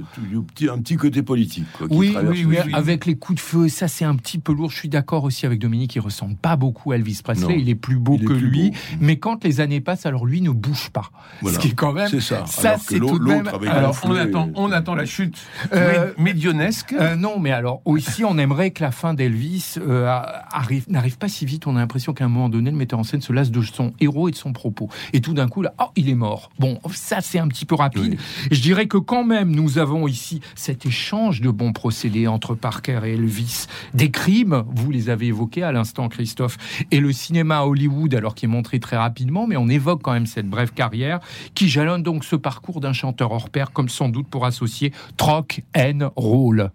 Un 0.69 0.79
petit 0.79 0.97
côté 0.97 1.21
politique. 1.21 1.65
oui, 1.89 2.15
oui, 2.23 2.45
oui, 2.45 2.57
avec 2.73 3.05
les 3.05 3.15
coups 3.15 3.37
de 3.37 3.41
feu, 3.41 3.69
ça 3.69 3.87
c'est 3.87 4.05
un 4.05 4.15
petit 4.15 4.39
peu 4.39 4.53
lourd. 4.53 4.71
Je 4.71 4.77
suis 4.77 4.89
d'accord 4.89 5.23
aussi 5.23 5.45
avec 5.45 5.59
Dominique, 5.59 5.95
il 5.95 6.01
ressemble 6.01 6.35
pas 6.35 6.55
beaucoup 6.55 6.91
à 6.91 6.95
Elvis 6.95 7.21
Presley, 7.23 7.59
il 7.59 7.69
est 7.69 7.75
plus 7.75 7.97
beau 7.97 8.17
que 8.17 8.33
lui, 8.33 8.71
mais 8.99 9.17
quand 9.17 9.43
les 9.43 9.61
années 9.61 9.81
passent, 9.81 10.05
alors 10.05 10.25
lui 10.25 10.41
ne 10.41 10.49
bouge 10.49 10.89
pas. 10.89 11.11
Ce 11.45 11.59
qui 11.59 11.69
est 11.69 11.75
quand 11.75 11.93
même... 11.93 12.19
ça. 12.19 12.45
Ça 12.47 12.77
c'est 12.79 12.99
tout 12.99 13.19
de 13.19 13.25
même... 13.25 13.47
Alors 13.67 13.95
on 14.03 14.15
attend, 14.15 14.49
on 14.55 14.71
attend 14.71 14.95
la 14.95 15.05
chute 15.05 15.37
euh, 15.73 15.88
médionesque. 16.17 16.93
Euh, 16.93 17.15
non, 17.15 17.39
mais 17.39 17.51
alors 17.51 17.81
ici 17.97 18.23
on 18.23 18.37
aimerait 18.37 18.71
que 18.71 18.83
la 18.83 18.91
fin 18.91 19.13
d'Elvis 19.13 19.75
euh, 19.77 20.07
arrive, 20.51 20.85
n'arrive 20.89 21.17
pas 21.17 21.27
si 21.27 21.45
vite. 21.45 21.67
On 21.67 21.75
a 21.75 21.79
l'impression 21.79 22.13
qu'à 22.13 22.25
un 22.25 22.29
moment 22.29 22.49
donné, 22.49 22.71
le 22.71 22.77
metteur 22.77 22.99
en 22.99 23.03
scène 23.03 23.21
se 23.21 23.33
lasse 23.33 23.51
de 23.51 23.61
son 23.61 23.93
héros 23.99 24.29
et 24.29 24.31
de 24.31 24.37
son 24.37 24.53
propos. 24.53 24.89
Et 25.13 25.21
tout 25.21 25.33
d'un 25.33 25.47
coup, 25.47 25.61
là, 25.61 25.73
oh, 25.79 25.85
il 25.95 26.09
est 26.09 26.15
mort. 26.15 26.49
Bon, 26.59 26.79
ça 26.91 27.21
c'est 27.21 27.39
un 27.39 27.47
petit 27.47 27.65
peu 27.65 27.75
rapide. 27.75 28.17
Je 28.51 28.61
dirais 28.61 28.87
que 28.87 28.97
quand 28.97 29.23
même, 29.23 29.51
nous 29.51 29.77
avons 29.77 30.07
ici 30.07 30.41
cet 30.55 30.85
échange 30.85 31.41
de 31.41 31.49
bons 31.49 31.73
procédés 31.73 32.27
entre 32.27 32.55
Parker 32.55 33.01
et 33.05 33.13
Elvis. 33.13 33.67
Des 33.93 34.11
crimes, 34.11 34.63
vous 34.67 34.91
les 34.91 35.09
avez 35.09 35.27
évoqués 35.27 35.63
à 35.63 35.71
l'instant, 35.71 36.09
Christophe, 36.09 36.57
et 36.91 36.99
le 36.99 37.11
cinéma 37.11 37.59
à 37.59 37.65
Hollywood, 37.65 38.13
alors 38.15 38.35
qui 38.35 38.45
est 38.45 38.49
montré 38.49 38.79
très 38.79 38.97
rapidement, 38.97 39.47
mais 39.47 39.57
on 39.57 39.67
évoque 39.67 40.01
quand 40.01 40.13
même 40.13 40.25
cette 40.25 40.47
brève 40.47 40.71
carrière 40.71 41.19
qui 41.55 41.69
jalonne 41.69 42.03
donc 42.03 42.23
ce 42.23 42.35
parcours 42.35 42.79
d'un 42.79 42.93
chanteur 42.93 43.31
hors 43.31 43.49
pair, 43.49 43.71
comme 43.71 43.89
sans 43.89 44.09
doute 44.09 44.27
pour 44.27 44.45
associer 44.45 44.91
troc, 45.17 45.63
and 45.79 46.11
roll. 46.15 46.69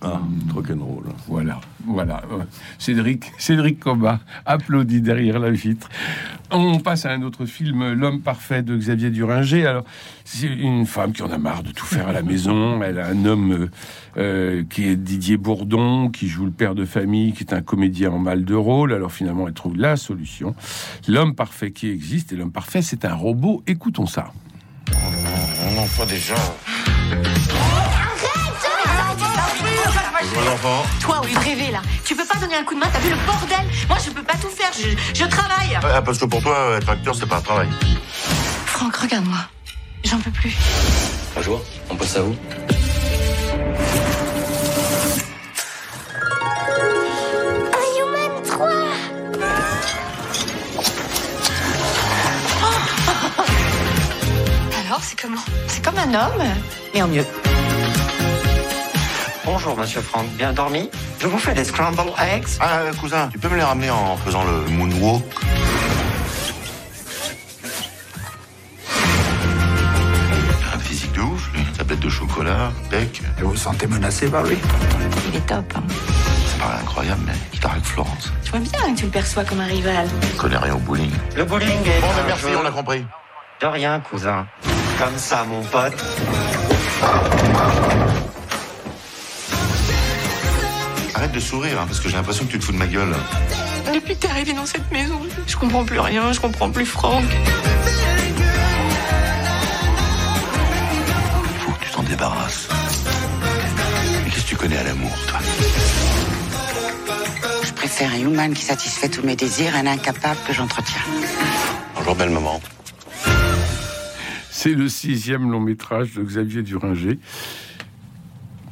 Ah, 0.00 0.20
roll. 0.54 1.04
Voilà, 1.26 1.60
voilà. 1.86 2.22
Cédric, 2.78 3.32
Cédric 3.36 3.80
Coba 3.80 4.20
applaudit 4.46 5.00
derrière 5.00 5.40
la 5.40 5.50
vitre. 5.50 5.88
On 6.50 6.78
passe 6.78 7.04
à 7.04 7.10
un 7.10 7.22
autre 7.22 7.46
film, 7.46 7.92
L'homme 7.94 8.20
parfait 8.20 8.62
de 8.62 8.76
Xavier 8.76 9.10
Duringer. 9.10 9.66
Alors, 9.66 9.84
c'est 10.24 10.46
une 10.46 10.86
femme 10.86 11.12
qui 11.12 11.22
en 11.22 11.32
a 11.32 11.38
marre 11.38 11.62
de 11.62 11.72
tout 11.72 11.86
faire 11.86 12.08
à 12.08 12.12
la 12.12 12.22
maison. 12.22 12.80
Elle 12.82 13.00
a 13.00 13.08
un 13.08 13.24
homme 13.24 13.52
euh, 13.52 13.70
euh, 14.18 14.64
qui 14.70 14.84
est 14.84 14.96
Didier 14.96 15.36
Bourdon, 15.36 16.10
qui 16.10 16.28
joue 16.28 16.44
le 16.44 16.52
père 16.52 16.74
de 16.76 16.84
famille, 16.84 17.32
qui 17.32 17.42
est 17.42 17.52
un 17.52 17.62
comédien 17.62 18.12
en 18.12 18.18
mal 18.18 18.44
de 18.44 18.54
rôle. 18.54 18.92
Alors 18.92 19.10
finalement, 19.10 19.48
elle 19.48 19.54
trouve 19.54 19.76
la 19.76 19.96
solution. 19.96 20.54
L'homme 21.08 21.34
parfait 21.34 21.72
qui 21.72 21.88
existe, 21.88 22.32
et 22.32 22.36
l'homme 22.36 22.52
parfait, 22.52 22.82
c'est 22.82 23.04
un 23.04 23.14
robot. 23.14 23.62
Écoutons 23.66 24.06
ça. 24.06 24.32
Oh 24.92 24.96
non, 25.74 25.86
pas 25.96 26.06
déjà. 26.06 26.34
Toi, 31.00 31.20
au 31.22 31.26
lieu 31.26 31.32
de 31.34 31.38
rêver, 31.38 31.70
là, 31.70 31.80
tu 32.04 32.16
peux 32.16 32.24
pas 32.24 32.34
donner 32.40 32.56
un 32.56 32.64
coup 32.64 32.74
de 32.74 32.80
main, 32.80 32.88
t'as 32.92 32.98
vu 32.98 33.10
le 33.10 33.16
bordel? 33.24 33.64
Moi, 33.88 33.98
je 34.04 34.10
peux 34.10 34.22
pas 34.24 34.34
tout 34.34 34.48
faire, 34.48 34.70
je, 34.72 34.88
je 35.16 35.24
travaille. 35.26 35.78
Ah, 35.80 36.02
Parce 36.02 36.18
que 36.18 36.24
pour 36.24 36.42
toi, 36.42 36.76
être 36.76 36.88
acteur, 36.88 37.14
c'est 37.14 37.26
pas 37.26 37.36
un 37.36 37.40
travail. 37.40 37.68
Franck, 38.66 38.96
regarde-moi. 38.96 39.38
J'en 40.04 40.18
peux 40.18 40.30
plus. 40.32 40.56
Bonjour, 41.36 41.62
on 41.88 41.94
passe 41.94 42.16
à 42.16 42.22
vous. 42.22 42.34
Un 47.72 47.86
human 47.98 48.42
3 48.44 48.68
Alors, 54.84 55.00
c'est 55.02 55.20
comment? 55.20 55.36
C'est 55.68 55.84
comme 55.84 55.98
un 55.98 56.14
homme, 56.14 56.42
mais 56.94 57.02
en 57.02 57.08
mieux. 57.08 57.24
Bonjour, 59.50 59.74
monsieur 59.78 60.02
Franck. 60.02 60.26
Bien 60.36 60.52
dormi 60.52 60.90
Je 61.18 61.26
vous 61.26 61.38
fais 61.38 61.54
des 61.54 61.64
scrambled 61.64 62.12
eggs. 62.20 62.44
Ah, 62.60 62.80
cousin, 63.00 63.28
tu 63.32 63.38
peux 63.38 63.48
me 63.48 63.56
les 63.56 63.62
ramener 63.62 63.88
en 63.90 64.14
faisant 64.18 64.44
le 64.44 64.70
moonwalk 64.70 65.24
Un 70.74 70.78
physique 70.80 71.12
de 71.12 71.20
ouf, 71.22 71.50
lui. 71.54 71.62
Tablette 71.76 72.00
de 72.00 72.08
chocolat, 72.10 72.70
bec. 72.90 73.22
Et 73.38 73.42
vous 73.42 73.50
vous 73.50 73.56
sentez 73.56 73.86
menacé 73.86 74.28
par 74.28 74.42
lui 74.42 74.58
Il 75.30 75.36
est 75.36 75.46
top. 75.46 75.64
hein. 75.76 75.82
Ça 76.46 76.58
paraît 76.64 76.80
incroyable, 76.82 77.22
mais 77.26 77.32
il 77.54 77.58
t'arrête 77.60 77.84
Florence. 77.84 78.30
Je 78.44 78.50
vois 78.50 78.60
bien 78.60 78.94
que 78.94 78.98
tu 78.98 79.04
le 79.06 79.10
perçois 79.10 79.44
comme 79.44 79.60
un 79.60 79.66
rival. 79.66 80.06
Il 80.24 80.36
connaît 80.36 80.58
rien 80.58 80.74
au 80.74 80.78
bowling. 80.78 81.10
Le 81.36 81.44
bowling 81.44 81.68
est 81.86 82.00
Bon, 82.00 82.08
ben 82.16 82.24
merci, 82.26 82.42
jeu 82.42 82.58
on 82.62 82.66
a 82.66 82.70
compris. 82.70 83.02
De 83.62 83.66
rien, 83.66 83.98
cousin. 84.00 84.46
Comme 84.98 85.16
ça, 85.16 85.44
mon 85.44 85.62
pote. 85.62 85.94
Arrête 91.28 91.42
de 91.42 91.46
sourire, 91.46 91.78
hein, 91.78 91.84
parce 91.86 92.00
que 92.00 92.08
j'ai 92.08 92.16
l'impression 92.16 92.46
que 92.46 92.52
tu 92.52 92.58
te 92.58 92.64
fous 92.64 92.72
de 92.72 92.78
ma 92.78 92.86
gueule. 92.86 93.14
Depuis 93.92 94.14
que 94.14 94.20
t'es 94.20 94.28
arrivé 94.28 94.54
dans 94.54 94.64
cette 94.64 94.90
maison, 94.90 95.20
je 95.46 95.56
comprends 95.56 95.84
plus 95.84 96.00
rien, 96.00 96.32
je 96.32 96.40
comprends 96.40 96.70
plus 96.70 96.86
Franck. 96.86 97.22
Il 97.26 97.34
faut 101.60 101.72
que 101.72 101.84
tu 101.84 101.90
t'en 101.90 102.02
débarrasses. 102.02 102.68
Mais 104.24 104.30
qu'est-ce 104.30 104.44
que 104.44 104.48
tu 104.48 104.56
connais 104.56 104.78
à 104.78 104.84
l'amour, 104.84 105.12
toi? 105.26 105.38
Je 107.62 107.72
préfère 107.72 108.10
un 108.10 108.20
human 108.20 108.54
qui 108.54 108.62
satisfait 108.62 109.10
tous 109.10 109.22
mes 109.22 109.36
désirs 109.36 109.76
à 109.76 109.80
un 109.80 109.86
incapable 109.86 110.40
que 110.46 110.54
j'entretiens. 110.54 111.02
Bonjour, 111.94 112.14
belle 112.14 112.30
maman. 112.30 112.58
C'est 114.50 114.70
le 114.70 114.88
sixième 114.88 115.50
long 115.50 115.60
métrage 115.60 116.14
de 116.14 116.22
Xavier 116.22 116.62
Duringer. 116.62 117.18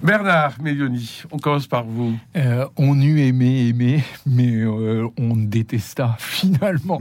Bernard 0.02 0.60
Mélioni, 0.60 1.22
on 1.30 1.38
commence 1.38 1.66
par 1.66 1.84
vous. 1.84 2.16
Euh, 2.36 2.66
on 2.76 3.00
eut 3.00 3.20
aimé, 3.20 3.68
aimé, 3.68 4.04
mais 4.26 4.52
euh, 4.52 5.08
on 5.18 5.36
détesta 5.36 6.16
finalement. 6.18 7.00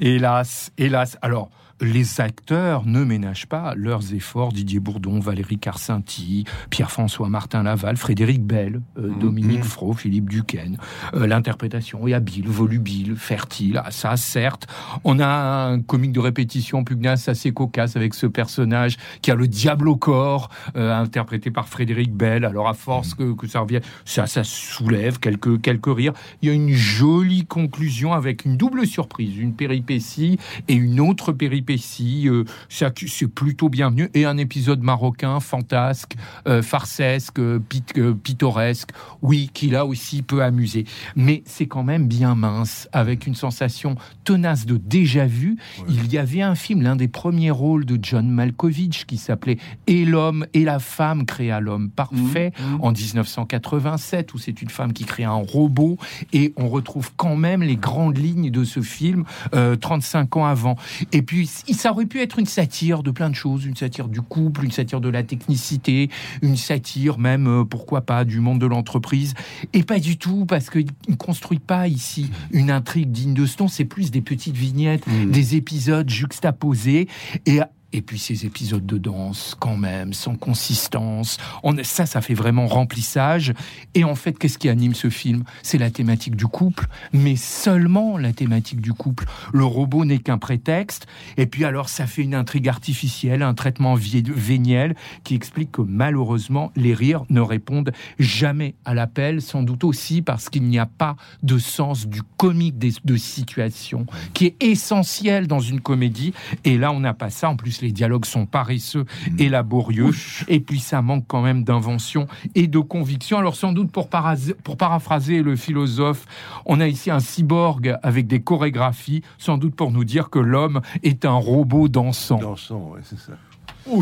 hélas, 0.00 0.72
hélas. 0.78 1.18
Alors, 1.22 1.50
les 1.82 2.20
acteurs 2.20 2.86
ne 2.86 3.02
ménagent 3.02 3.46
pas 3.46 3.74
leurs 3.76 4.14
efforts. 4.14 4.52
Didier 4.52 4.78
Bourdon, 4.78 5.18
Valérie 5.18 5.58
Carcinti, 5.58 6.44
Pierre-François 6.70 7.28
Martin 7.28 7.64
Laval, 7.64 7.96
Frédéric 7.96 8.44
Bell, 8.44 8.80
euh, 8.98 9.10
Dominique 9.20 9.64
Fro, 9.64 9.92
Philippe 9.92 10.30
Duquesne. 10.30 10.78
Euh, 11.14 11.26
L'interprétation 11.26 12.06
est 12.06 12.14
habile, 12.14 12.48
volubile, 12.48 13.16
fertile. 13.16 13.82
Ah, 13.84 13.90
ça, 13.90 14.16
certes. 14.16 14.68
On 15.02 15.18
a 15.18 15.26
un 15.26 15.80
comique 15.80 16.12
de 16.12 16.20
répétition 16.20 16.84
pugnace 16.84 17.28
assez 17.28 17.52
cocasse 17.52 17.96
avec 17.96 18.14
ce 18.14 18.26
personnage 18.26 18.96
qui 19.20 19.30
a 19.30 19.34
le 19.34 19.48
diable 19.48 19.88
au 19.88 19.96
corps, 19.96 20.50
euh, 20.76 20.94
interprété 20.94 21.50
par 21.50 21.68
Frédéric 21.68 22.12
Bell. 22.14 22.44
Alors, 22.44 22.68
à 22.68 22.74
force 22.74 23.14
que, 23.14 23.34
que 23.34 23.48
ça 23.48 23.60
revienne, 23.60 23.82
ça, 24.04 24.26
ça 24.26 24.44
soulève 24.44 25.18
quelques, 25.18 25.60
quelques 25.60 25.86
rires. 25.86 26.12
Il 26.42 26.48
y 26.48 26.52
a 26.52 26.54
une 26.54 26.72
jolie 26.72 27.44
conclusion 27.44 28.12
avec 28.12 28.44
une 28.44 28.56
double 28.56 28.86
surprise, 28.86 29.36
une 29.36 29.54
péripétie 29.54 30.38
et 30.68 30.74
une 30.74 31.00
autre 31.00 31.32
péripétie. 31.32 31.71
Euh, 31.78 32.44
ça, 32.68 32.90
c'est 33.06 33.26
plutôt 33.28 33.68
bienvenu. 33.68 34.10
Et 34.14 34.24
un 34.24 34.36
épisode 34.36 34.82
marocain, 34.82 35.40
fantasque, 35.40 36.14
euh, 36.48 36.62
farcesque, 36.62 37.38
euh, 37.38 37.58
pit- 37.58 37.96
euh, 37.98 38.14
pittoresque, 38.14 38.90
oui, 39.22 39.50
qui 39.52 39.68
là 39.68 39.86
aussi 39.86 40.22
peut 40.22 40.42
amuser. 40.42 40.84
Mais 41.16 41.42
c'est 41.46 41.66
quand 41.66 41.82
même 41.82 42.06
bien 42.06 42.34
mince, 42.34 42.88
avec 42.92 43.26
une 43.26 43.34
sensation 43.34 43.96
tenace 44.24 44.66
de 44.66 44.76
déjà-vu. 44.76 45.56
Il 45.88 46.12
y 46.12 46.18
avait 46.18 46.42
un 46.42 46.54
film, 46.54 46.82
l'un 46.82 46.96
des 46.96 47.08
premiers 47.08 47.50
rôles 47.50 47.84
de 47.84 47.98
John 48.00 48.28
Malkovich, 48.28 49.04
qui 49.06 49.16
s'appelait 49.16 49.58
Et 49.86 50.04
l'homme 50.04 50.46
et 50.54 50.64
la 50.64 50.78
femme 50.78 51.24
créa 51.26 51.60
l'homme 51.60 51.90
parfait 51.90 52.52
en 52.80 52.92
1987, 52.92 54.34
où 54.34 54.38
c'est 54.38 54.62
une 54.62 54.68
femme 54.70 54.92
qui 54.92 55.04
crée 55.04 55.24
un 55.24 55.32
robot, 55.32 55.98
et 56.32 56.52
on 56.56 56.68
retrouve 56.68 57.10
quand 57.16 57.36
même 57.36 57.62
les 57.62 57.76
grandes 57.76 58.18
lignes 58.18 58.50
de 58.50 58.64
ce 58.64 58.80
film 58.80 59.24
euh, 59.54 59.76
35 59.76 60.36
ans 60.36 60.46
avant. 60.46 60.76
Et 61.12 61.22
puis, 61.22 61.50
ça 61.70 61.92
aurait 61.92 62.06
pu 62.06 62.20
être 62.20 62.38
une 62.38 62.46
satire 62.46 63.02
de 63.02 63.10
plein 63.10 63.30
de 63.30 63.34
choses, 63.34 63.64
une 63.64 63.76
satire 63.76 64.08
du 64.08 64.20
couple, 64.20 64.64
une 64.64 64.70
satire 64.70 65.00
de 65.00 65.08
la 65.08 65.22
technicité, 65.22 66.10
une 66.42 66.56
satire 66.56 67.18
même, 67.18 67.46
euh, 67.46 67.64
pourquoi 67.64 68.02
pas, 68.02 68.24
du 68.24 68.40
monde 68.40 68.60
de 68.60 68.66
l'entreprise. 68.66 69.34
Et 69.72 69.82
pas 69.82 69.98
du 69.98 70.16
tout, 70.18 70.46
parce 70.46 70.70
qu'il 70.70 70.86
ne 71.08 71.14
construit 71.14 71.58
pas 71.58 71.88
ici 71.88 72.30
une 72.50 72.70
intrigue 72.70 73.10
digne 73.10 73.34
de 73.34 73.46
ce 73.46 73.62
nom, 73.62 73.68
c'est 73.68 73.84
plus 73.84 74.10
des 74.10 74.20
petites 74.20 74.56
vignettes, 74.56 75.04
des 75.28 75.56
épisodes 75.56 76.08
juxtaposés. 76.08 77.08
Et 77.46 77.60
et 77.92 78.02
puis 78.02 78.18
ces 78.18 78.46
épisodes 78.46 78.86
de 78.86 78.98
danse, 78.98 79.56
quand 79.58 79.76
même, 79.76 80.12
sans 80.12 80.36
consistance. 80.36 81.38
On, 81.62 81.76
ça, 81.82 82.06
ça 82.06 82.20
fait 82.20 82.34
vraiment 82.34 82.66
remplissage. 82.66 83.52
Et 83.94 84.04
en 84.04 84.14
fait, 84.14 84.38
qu'est-ce 84.38 84.58
qui 84.58 84.68
anime 84.68 84.94
ce 84.94 85.10
film? 85.10 85.44
C'est 85.62 85.78
la 85.78 85.90
thématique 85.90 86.36
du 86.36 86.46
couple, 86.46 86.86
mais 87.12 87.36
seulement 87.36 88.16
la 88.16 88.32
thématique 88.32 88.80
du 88.80 88.92
couple. 88.92 89.26
Le 89.52 89.64
robot 89.64 90.04
n'est 90.04 90.18
qu'un 90.18 90.38
prétexte. 90.38 91.06
Et 91.36 91.46
puis 91.46 91.64
alors, 91.64 91.88
ça 91.88 92.06
fait 92.06 92.22
une 92.22 92.34
intrigue 92.34 92.68
artificielle, 92.68 93.42
un 93.42 93.54
traitement 93.54 93.94
véniel 93.94 94.94
qui 95.24 95.34
explique 95.34 95.72
que 95.72 95.82
malheureusement, 95.82 96.72
les 96.76 96.94
rires 96.94 97.24
ne 97.28 97.40
répondent 97.40 97.92
jamais 98.18 98.74
à 98.84 98.94
l'appel, 98.94 99.42
sans 99.42 99.62
doute 99.62 99.84
aussi 99.84 100.22
parce 100.22 100.48
qu'il 100.48 100.64
n'y 100.64 100.78
a 100.78 100.86
pas 100.86 101.16
de 101.42 101.58
sens 101.58 102.06
du 102.06 102.22
comique 102.36 102.78
des- 102.78 102.92
de 103.04 103.16
situation, 103.16 104.06
qui 104.32 104.46
est 104.46 104.62
essentiel 104.62 105.46
dans 105.46 105.60
une 105.60 105.80
comédie. 105.80 106.32
Et 106.64 106.78
là, 106.78 106.92
on 106.92 107.00
n'a 107.00 107.14
pas 107.14 107.30
ça. 107.30 107.50
En 107.50 107.56
plus, 107.56 107.81
les 107.82 107.92
dialogues 107.92 108.24
sont 108.24 108.46
paresseux 108.46 109.04
et 109.38 109.48
laborieux. 109.48 110.10
Et 110.48 110.60
puis, 110.60 110.80
ça 110.80 111.02
manque 111.02 111.24
quand 111.26 111.42
même 111.42 111.64
d'invention 111.64 112.26
et 112.54 112.66
de 112.66 112.78
conviction. 112.78 113.38
Alors, 113.38 113.56
sans 113.56 113.72
doute, 113.72 113.90
pour, 113.90 114.08
paraphraser 114.08 115.42
le 115.42 115.56
philosophe, 115.56 116.26
on 116.66 116.80
a 116.80 116.88
ici 116.88 117.10
un 117.10 117.20
cyborg 117.20 117.98
avec 118.02 118.26
des 118.26 118.40
chorégraphies, 118.40 119.22
sans 119.38 119.58
doute 119.58 119.74
pour 119.74 119.90
nous 119.90 120.04
dire 120.04 120.30
que 120.30 120.38
l'homme 120.38 120.80
est 121.02 121.24
un 121.24 121.34
robot 121.34 121.88
dansant. 121.88 122.38
Dansant, 122.38 122.92
ouais, 122.94 123.00
c'est 123.04 123.18
ça. 123.18 123.32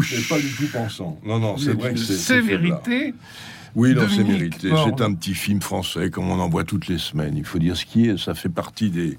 C'est 0.03 0.29
pas 0.29 0.39
du 0.39 0.51
tout 0.53 0.69
pensant. 0.73 1.19
Non, 1.25 1.39
non, 1.39 1.57
c'est 1.57 1.73
vrai 1.73 1.95
que 1.95 1.99
c'est. 1.99 2.15
C'est 2.15 2.43
faiblard. 2.43 2.83
vérité. 2.83 3.15
Oui, 3.75 3.95
non, 3.95 4.03
c'est 4.09 4.25
mérité. 4.25 4.71
C'est 4.85 5.03
un 5.03 5.15
petit 5.15 5.35
film 5.35 5.61
français, 5.61 6.11
comme 6.11 6.29
on 6.31 6.39
en 6.41 6.49
voit 6.49 6.65
toutes 6.65 6.89
les 6.89 6.99
semaines. 6.99 7.35
Il 7.37 7.45
faut 7.45 7.59
dire 7.59 7.77
ce 7.77 7.85
qui 7.87 8.07
est. 8.09 8.19
Ça 8.19 8.35
fait 8.35 8.49
partie 8.49 8.91
des, 8.91 9.19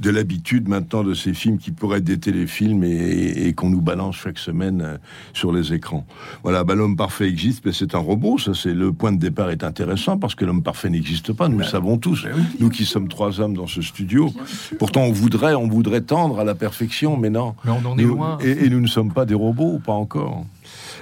de 0.00 0.10
l'habitude 0.10 0.68
maintenant 0.68 1.04
de 1.04 1.14
ces 1.14 1.32
films 1.34 1.58
qui 1.58 1.70
pourraient 1.70 1.98
être 1.98 2.04
des 2.04 2.18
téléfilms 2.18 2.82
et, 2.82 2.88
et- 2.88 3.46
et 3.48 3.52
qu'on 3.52 3.70
nous 3.70 3.80
balance 3.80 4.16
chaque 4.16 4.38
semaine 4.38 4.82
euh, 4.82 4.96
sur 5.32 5.52
les 5.52 5.72
écrans. 5.72 6.04
Voilà, 6.42 6.64
bah, 6.64 6.74
l'homme 6.74 6.96
parfait 6.96 7.28
existe, 7.28 7.64
mais 7.64 7.72
c'est 7.72 7.94
un 7.94 7.98
robot. 7.98 8.38
Ça, 8.38 8.52
c'est 8.54 8.74
le 8.74 8.92
point 8.92 9.12
de 9.12 9.18
départ 9.18 9.50
est 9.50 9.62
intéressant 9.62 10.18
parce 10.18 10.34
que 10.34 10.44
l'homme 10.44 10.62
parfait 10.62 10.90
n'existe 10.90 11.32
pas. 11.32 11.48
Nous 11.48 11.58
le 11.58 11.64
savons 11.64 11.96
tous. 11.98 12.26
Nous 12.58 12.70
qui 12.70 12.84
sommes 12.84 13.08
trois 13.08 13.40
hommes 13.40 13.54
dans 13.54 13.68
ce 13.68 13.82
studio. 13.82 14.32
Pourtant, 14.78 15.02
on 15.02 15.12
voudrait, 15.12 15.54
on 15.54 15.68
voudrait 15.68 16.00
tendre 16.00 16.40
à 16.40 16.44
la 16.44 16.54
perfection, 16.56 17.16
mais 17.16 17.30
non. 17.30 17.54
Mais 17.64 17.70
on 17.70 17.86
en 17.88 17.96
est 17.98 18.02
Nous- 18.02 18.08
loin. 18.16 18.38
Et, 18.42 18.64
et 18.64 18.70
nous 18.70 18.80
ne 18.80 18.88
sommes 18.88 19.12
pas 19.12 19.24
des 19.24 19.34
robots, 19.34 19.80
pas 19.84 19.92
encore. 19.92 20.44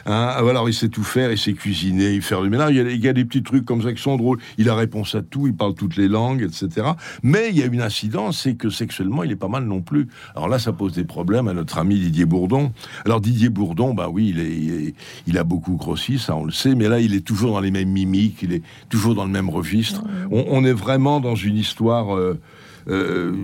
Hein, 0.06 0.32
alors 0.36 0.68
il 0.68 0.74
sait 0.74 0.88
tout 0.88 1.04
faire, 1.04 1.30
il 1.30 1.38
sait 1.38 1.52
cuisiner, 1.52 2.12
il 2.14 2.22
fait 2.22 2.34
le 2.40 2.48
ménage. 2.50 2.70
Il 2.72 2.76
y, 2.76 2.80
a, 2.80 2.90
il 2.90 3.04
y 3.04 3.08
a 3.08 3.12
des 3.12 3.24
petits 3.24 3.42
trucs 3.42 3.64
comme 3.64 3.82
ça 3.82 3.92
qui 3.92 4.02
sont 4.02 4.16
drôles. 4.16 4.38
Il 4.58 4.68
a 4.68 4.74
réponse 4.74 5.14
à 5.14 5.22
tout, 5.22 5.46
il 5.46 5.54
parle 5.54 5.74
toutes 5.74 5.96
les 5.96 6.08
langues, 6.08 6.42
etc. 6.42 6.88
Mais 7.22 7.50
il 7.50 7.58
y 7.58 7.62
a 7.62 7.66
une 7.66 7.80
incidence, 7.82 8.40
c'est 8.42 8.54
que 8.54 8.70
sexuellement, 8.70 9.22
il 9.22 9.30
est 9.32 9.36
pas 9.36 9.48
mal 9.48 9.64
non 9.64 9.80
plus. 9.80 10.08
Alors 10.34 10.48
là, 10.48 10.58
ça 10.58 10.72
pose 10.72 10.92
des 10.92 11.04
problèmes 11.04 11.48
à 11.48 11.54
notre 11.54 11.78
ami 11.78 11.98
Didier 11.98 12.24
Bourdon. 12.24 12.72
Alors 13.04 13.20
Didier 13.20 13.48
Bourdon, 13.48 13.94
bah 13.94 14.08
oui, 14.10 14.30
il, 14.34 14.40
est, 14.40 14.56
il, 14.56 14.72
est- 14.88 14.94
il 15.26 15.38
a 15.38 15.44
beaucoup 15.44 15.76
grossi, 15.76 16.18
ça 16.18 16.34
on 16.36 16.44
le 16.44 16.52
sait, 16.52 16.74
mais 16.74 16.88
là, 16.88 17.00
il 17.00 17.14
est 17.14 17.24
toujours 17.24 17.52
dans 17.52 17.60
les 17.60 17.70
mêmes 17.70 17.90
mimiques, 17.90 18.38
il 18.42 18.52
est 18.52 18.62
toujours 18.88 19.14
dans 19.14 19.24
le 19.24 19.30
même 19.30 19.50
registre. 19.50 20.02
On, 20.30 20.44
on 20.48 20.64
est 20.64 20.72
vraiment 20.72 21.20
dans 21.20 21.34
une 21.34 21.56
histoire. 21.56 22.16
euh, 22.16 22.38
euh, 22.88 23.34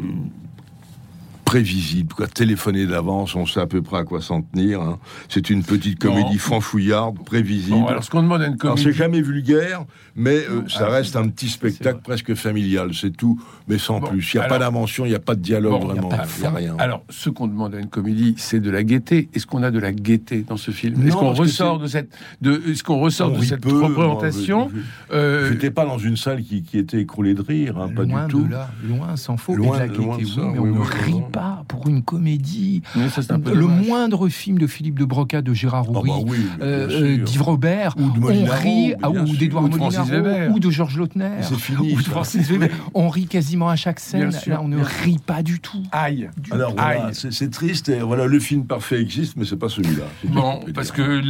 prévisible, 1.49 2.12
quoi. 2.14 2.26
Téléphoner 2.26 2.85
d'avance, 2.87 3.35
on 3.35 3.47
sait 3.47 3.61
à 3.61 3.67
peu 3.67 3.81
près 3.81 3.99
à 3.99 4.05
quoi 4.05 4.21
s'en 4.21 4.43
tenir. 4.43 4.83
hein. 4.83 4.99
C'est 5.31 5.49
une 5.49 5.62
petite 5.64 5.99
comédie 5.99 6.33
Non. 6.35 6.38
franchouillarde, 6.38 7.17
prévisible. 7.25 7.76
Bon, 7.78 7.87
alors, 7.87 8.05
ce 8.05 8.11
qu'on 8.11 8.23
demande 8.23 8.43
à 8.43 8.47
une 8.49 8.59
comédie. 8.59 8.83
c'est 8.83 8.93
jamais 8.93 9.23
vulgaire, 9.23 9.85
mais 10.14 10.37
euh, 10.50 10.62
ça 10.69 10.81
alors, 10.81 10.93
reste 10.93 11.17
un 11.17 11.26
petit 11.28 11.49
spectacle 11.49 12.00
presque 12.05 12.35
familial, 12.35 12.90
c'est 12.93 13.17
tout, 13.17 13.40
mais 13.67 13.78
sans 13.78 13.99
Bon, 14.00 14.09
plus. 14.09 14.35
Il 14.35 14.38
n'y 14.40 14.45
a 14.45 14.49
pas 14.49 14.59
d'invention, 14.59 15.07
il 15.07 15.09
n'y 15.09 15.14
a 15.14 15.19
pas 15.21 15.35
de 15.35 15.40
dialogue 15.40 15.81
Bon, 15.81 15.87
vraiment. 15.87 16.11
alors, 16.11 16.26
Il 16.37 16.43
y 16.43 16.47
a 16.47 16.50
rien. 16.50 16.76
Alors, 16.78 17.02
ce 17.09 17.31
qu'on 17.31 17.47
demande 17.47 17.75
à 17.75 17.78
une 17.78 17.88
comédie, 17.88 18.35
c'est 18.37 18.61
de 18.61 18.71
la 18.71 18.85
gaieté. 18.85 19.31
Est-ce 19.35 19.47
qu'on 19.47 19.62
a 19.62 19.71
de 19.71 19.78
la 19.78 19.93
gaieté 19.93 20.45
dans 20.47 20.59
ce 20.59 20.71
film? 20.71 21.07
Est-ce 21.07 21.17
qu'on 21.17 21.33
que 21.33 21.38
ressort 21.38 21.78
de 21.78 21.87
cette, 21.87 22.11
de, 22.43 22.62
est-ce 22.69 22.85
qu'on 22.85 22.99
ressort 23.00 23.33
On 23.33 23.38
de 23.38 23.43
cette 23.45 23.62
peu, 23.62 23.83
représentation? 23.85 24.71
je- 24.75 25.14
euh, 25.14 25.49
J'étais 25.50 25.71
pas 25.71 25.87
dans 25.87 25.99
une 25.99 26.17
salle 26.19 26.43
qui, 26.43 26.62
qui 26.62 26.76
était 26.78 27.00
écroulée 27.00 27.33
de 27.35 27.40
rire, 27.43 27.78
hein, 27.78 27.88
pas 27.95 28.05
loin 28.05 28.26
du 28.26 28.33
tout. 28.33 28.45
de 28.45 28.52
là, 28.52 28.69
loin 28.87 29.17
s'en 29.17 29.37
faut. 29.38 29.55
Loin- 29.55 29.76
de 29.76 29.81
la 29.81 29.87
loin 29.87 30.17
de 30.17 30.21
gaieté, 30.23 30.33
ça, 30.35 30.43
oui, 30.43 30.50
mais 30.52 30.59
on 30.59 30.67
ne 30.67 30.81
rit 30.81 31.12
oui. 31.14 31.23
Pas 31.38 31.64
pour 31.68 31.88
une 31.88 32.02
comédie. 32.02 32.83
le 32.97 33.66
moindre 33.66 34.28
film 34.28 34.59
de 34.59 34.66
Philippe 34.66 34.99
de 34.99 35.04
Broca, 35.04 35.42
de 35.42 35.54
Gérard 35.54 35.87
ah 35.88 35.92
bah 35.92 36.00
Houry, 36.00 37.18
d'Yves 37.25 37.42
Robert, 37.42 37.95
ou 37.97 38.11
d'Edouard 38.11 39.68
Molinaro, 39.68 40.52
ou 40.52 40.59
de 40.59 40.71
Georges 40.71 40.97
Lautner, 40.97 41.40
ou 41.80 41.97
de 41.97 42.02
Francis 42.02 42.49
Weber. 42.50 42.71
On 42.95 43.09
rit 43.09 43.26
quasiment 43.26 43.68
à 43.68 43.76
chaque 43.76 44.00
scène. 44.00 44.30
Là, 44.47 44.61
on 44.62 44.68
ne 44.68 44.78
rit 44.78 45.21
pas 45.25 45.42
du 45.42 45.61
tout. 45.61 45.83
Aïe. 45.92 46.28
Alors 46.50 46.75
c'est 47.12 47.50
triste. 47.50 47.88
Et 47.88 48.00
voilà, 48.00 48.26
le 48.26 48.40
film 48.40 48.64
parfait 48.64 49.00
existe, 49.00 49.37
mais 49.37 49.45
c'est 49.45 49.57
pas 49.57 49.68
celui-là. 49.68 50.04
Bon, 50.25 50.61
parce 50.75 50.90
que 50.90 51.23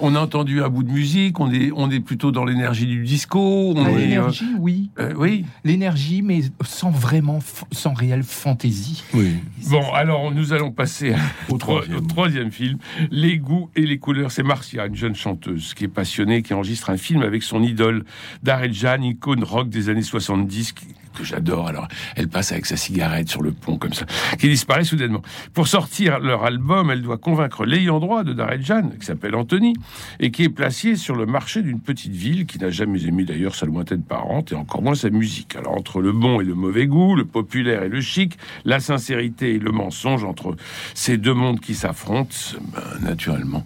on 0.00 0.14
a 0.14 0.20
entendu 0.20 0.62
un 0.62 0.68
bout 0.68 0.82
de 0.82 0.90
musique. 0.90 1.38
On 1.40 1.50
est, 1.52 1.70
on 1.74 1.90
est 1.90 2.00
plutôt 2.00 2.32
dans 2.32 2.44
l'énergie 2.44 2.86
du 2.86 3.04
disco. 3.04 3.74
Ah, 3.76 3.90
l'énergie, 3.90 4.44
oui. 4.58 4.90
Euh, 4.98 5.12
oui. 5.16 5.44
L'énergie, 5.64 6.22
mais 6.22 6.42
sans 6.64 6.90
vraiment, 6.90 7.38
sans 7.70 7.94
réelle 7.94 8.22
fantaisie. 8.22 9.04
Oui. 9.14 9.36
Bon, 9.68 9.92
alors 9.92 10.32
nous 10.32 10.52
allons 10.52 10.70
passer 10.70 11.14
au, 11.48 11.58
troisième. 11.58 12.50
film, 12.50 12.78
Les 13.10 13.38
goûts 13.38 13.70
et 13.76 13.82
les 13.82 13.98
couleurs. 13.98 14.30
C'est 14.30 14.42
Marcia, 14.42 14.86
une 14.86 14.96
jeune 14.96 15.14
chanteuse 15.14 15.74
qui 15.74 15.84
est 15.84 15.88
passionnée, 15.88 16.42
qui 16.42 16.54
enregistre 16.54 16.90
un 16.90 16.96
film 16.96 17.22
avec 17.22 17.42
son 17.42 17.62
idole, 17.62 18.04
Jan, 18.44 19.02
icône 19.02 19.44
rock 19.44 19.68
des 19.68 19.88
années 19.88 20.02
70, 20.02 20.74
que 21.12 21.24
j'adore. 21.24 21.68
Alors, 21.68 21.88
elle 22.16 22.28
passe 22.28 22.52
avec 22.52 22.66
sa 22.66 22.76
cigarette 22.76 23.28
sur 23.28 23.42
le 23.42 23.52
pont 23.52 23.76
comme 23.76 23.92
ça, 23.92 24.06
qui 24.38 24.48
disparaît 24.48 24.84
soudainement. 24.84 25.22
Pour 25.54 25.68
sortir 25.68 26.18
leur 26.18 26.44
album, 26.44 26.90
elle 26.90 27.02
doit 27.02 27.18
convaincre 27.18 27.64
l'ayant 27.64 28.00
droit 28.00 28.24
de 28.24 28.34
Jan, 28.60 28.90
qui 28.98 29.06
s'appelle 29.06 29.34
Anthony, 29.34 29.74
et 30.20 30.30
qui 30.30 30.44
est 30.44 30.48
placé 30.48 30.96
sur 30.96 31.14
le 31.14 31.26
marché 31.26 31.62
d'une 31.62 31.80
petite 31.80 32.12
ville 32.12 32.46
qui 32.46 32.58
n'a 32.58 32.70
jamais 32.70 33.04
aimé 33.04 33.24
d'ailleurs 33.24 33.54
sa 33.54 33.66
lointaine 33.66 34.02
parente 34.02 34.52
et 34.52 34.54
encore 34.54 34.82
moins 34.82 34.94
sa 34.94 35.10
musique. 35.10 35.56
Alors, 35.56 35.76
entre 35.76 36.00
le 36.00 36.12
bon 36.12 36.40
et 36.40 36.44
le 36.44 36.54
mauvais 36.54 36.86
goût, 36.86 37.14
le 37.14 37.24
populaire 37.24 37.82
et 37.82 37.88
le 37.88 38.00
chic, 38.00 38.38
la 38.64 38.80
sincérité 38.80 39.54
et 39.54 39.58
le 39.58 39.72
mensonge, 39.72 40.24
entre 40.24 40.56
ces 40.94 41.16
deux 41.16 41.34
mondes 41.34 41.60
qui 41.60 41.74
s'affrontent, 41.74 42.36
ben, 42.72 43.08
naturellement, 43.08 43.64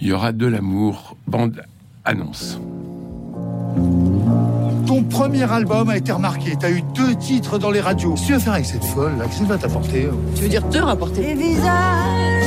il 0.00 0.08
y 0.08 0.12
aura 0.12 0.32
de 0.32 0.46
l'amour. 0.46 1.16
Bande 1.26 1.62
annonce. 2.04 2.58
Ton 4.94 5.02
premier 5.02 5.42
album 5.50 5.88
a 5.88 5.96
été 5.96 6.12
remarqué. 6.12 6.54
T'as 6.56 6.70
eu 6.70 6.80
deux 6.94 7.16
titres 7.16 7.58
dans 7.58 7.72
les 7.72 7.80
radios. 7.80 8.14
Qu'est-ce 8.14 8.22
que 8.22 8.26
tu 8.28 8.32
veux 8.34 8.38
faire 8.38 8.52
avec 8.52 8.64
cette 8.64 8.84
folle 8.84 9.18
là 9.18 9.24
Qu'est-ce 9.24 9.38
qu'elle 9.38 9.48
va 9.48 9.58
t'apporter 9.58 10.08
Tu 10.36 10.42
veux 10.42 10.48
dire 10.48 10.68
te 10.68 10.78
rapporter 10.78 11.20
Les 11.20 11.34
visages 11.34 12.44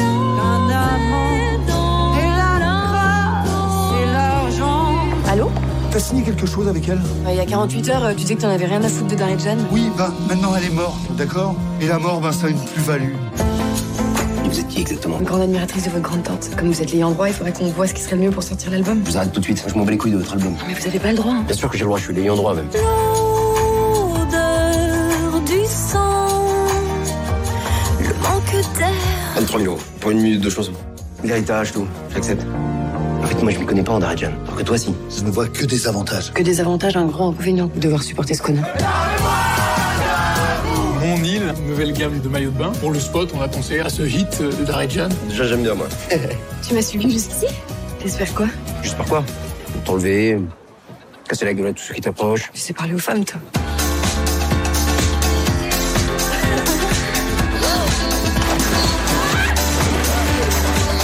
Allô 5.30 5.52
T'as 5.92 6.00
signé 6.00 6.24
quelque 6.24 6.46
chose 6.46 6.70
avec 6.70 6.88
elle 6.88 7.02
Il 7.28 7.36
y 7.36 7.40
a 7.42 7.46
48 7.46 7.90
heures, 7.90 8.10
tu 8.12 8.22
disais 8.22 8.36
que 8.36 8.42
t'en 8.42 8.50
avais 8.50 8.66
rien 8.66 8.82
à 8.82 8.88
foutre 8.88 9.10
de 9.10 9.16
Darren 9.16 9.36
Oui, 9.74 9.92
ben 9.98 10.14
maintenant 10.30 10.54
elle 10.58 10.64
est 10.72 10.74
morte, 10.74 10.96
d'accord? 11.18 11.54
Et 11.82 11.88
la 11.88 12.00
mort, 12.00 12.22
ben 12.22 12.32
ça 12.32 12.48
a 12.48 12.50
une 12.50 12.64
plus-value. 12.64 13.14
Qui 14.78 14.82
exactement 14.82 15.18
Une 15.18 15.26
grande 15.26 15.42
admiratrice 15.42 15.86
de 15.86 15.90
votre 15.90 16.04
grande 16.04 16.22
tante. 16.22 16.52
Comme 16.56 16.68
vous 16.68 16.82
êtes 16.84 16.92
l'ayant 16.92 17.10
droit, 17.10 17.28
il 17.28 17.34
faudrait 17.34 17.52
qu'on 17.52 17.66
voit 17.66 17.88
ce 17.88 17.96
qui 17.96 18.02
serait 18.04 18.16
le 18.16 18.22
mieux 18.22 18.30
pour 18.30 18.44
sortir 18.44 18.70
l'album. 18.70 19.02
Je 19.04 19.10
vous 19.10 19.18
arrête 19.18 19.32
tout 19.32 19.40
de 19.40 19.46
suite, 19.46 19.66
je 19.68 19.74
m'en 19.74 19.84
bats 19.84 19.90
les 19.90 19.98
couilles 19.98 20.12
de 20.12 20.18
votre 20.18 20.34
album. 20.34 20.54
Mais 20.68 20.76
vous 20.76 20.86
avez 20.88 21.00
pas 21.00 21.10
le 21.10 21.18
droit. 21.18 21.34
Bien 21.48 21.56
sûr 21.56 21.68
que 21.68 21.78
j'ai 21.78 21.84
le 21.84 21.88
droit, 21.88 21.98
je 21.98 22.04
suis 22.04 22.14
l'ayant 22.14 22.36
droit 22.36 22.54
même. 22.54 22.68
L'odeur 24.06 25.42
du 25.48 25.66
sang, 25.66 26.28
le 28.02 28.14
manque 28.22 28.52
d'air. 28.78 28.92
23 29.38 29.60
000 29.62 29.72
euros 29.74 29.82
pour 30.00 30.12
une 30.12 30.22
minute 30.22 30.42
de 30.42 30.50
choses. 30.52 30.72
L'héritage, 31.24 31.72
tout, 31.72 31.88
j'accepte. 32.14 32.46
En 33.24 33.26
fait, 33.26 33.42
moi, 33.42 33.52
je 33.52 33.58
m'y 33.58 33.66
connais 33.66 33.82
pas 33.82 33.94
en 33.94 34.00
Daradian. 34.00 34.30
Alors 34.46 34.58
que 34.58 34.64
toi, 34.64 34.78
si. 34.78 34.94
Je 35.10 35.24
ne 35.24 35.32
vois 35.32 35.48
que 35.48 35.66
des 35.66 35.88
avantages. 35.88 36.32
Que 36.34 36.44
des 36.44 36.62
avantages, 36.62 36.96
un 36.96 37.08
grand 37.08 37.30
inconvénient. 37.30 37.72
Devoir 37.78 38.04
supporter 38.04 38.36
ce 38.36 38.44
connard. 38.44 38.68
Île, 41.48 41.68
nouvelle 41.68 41.94
gamme 41.94 42.20
de 42.20 42.30
maillots 42.30 42.52
de 42.52 42.58
bain. 42.58 42.72
Pour 42.80 42.92
le 42.92 43.00
spot, 43.00 43.32
on 43.36 43.42
a 43.42 43.48
pensé 43.48 43.80
à 43.80 43.90
ce 43.90 44.04
hit 44.04 44.42
de 44.42 44.64
Darjan. 44.66 45.10
Déjà, 45.30 45.46
j'aime 45.46 45.64
bien, 45.64 45.74
moi. 45.74 45.88
tu 46.68 46.74
m'as 46.74 46.82
suivi 46.82 47.12
jusqu'ici? 47.12 47.48
T'espères 48.00 48.34
quoi? 48.34 48.48
Juste 48.84 48.98
par 48.98 49.06
quoi 49.06 49.24
t'enlever, 49.86 50.38
casser 51.28 51.46
la 51.46 51.54
gueule 51.54 51.68
à 51.68 51.74
tous 51.74 51.84
ceux 51.84 51.94
qui 51.94 52.02
t'approchent. 52.02 52.50
Tu 52.54 52.60
sais 52.60 52.74
parler 52.74 52.94
aux 52.94 53.00
femmes, 53.00 53.24
toi. 53.24 53.40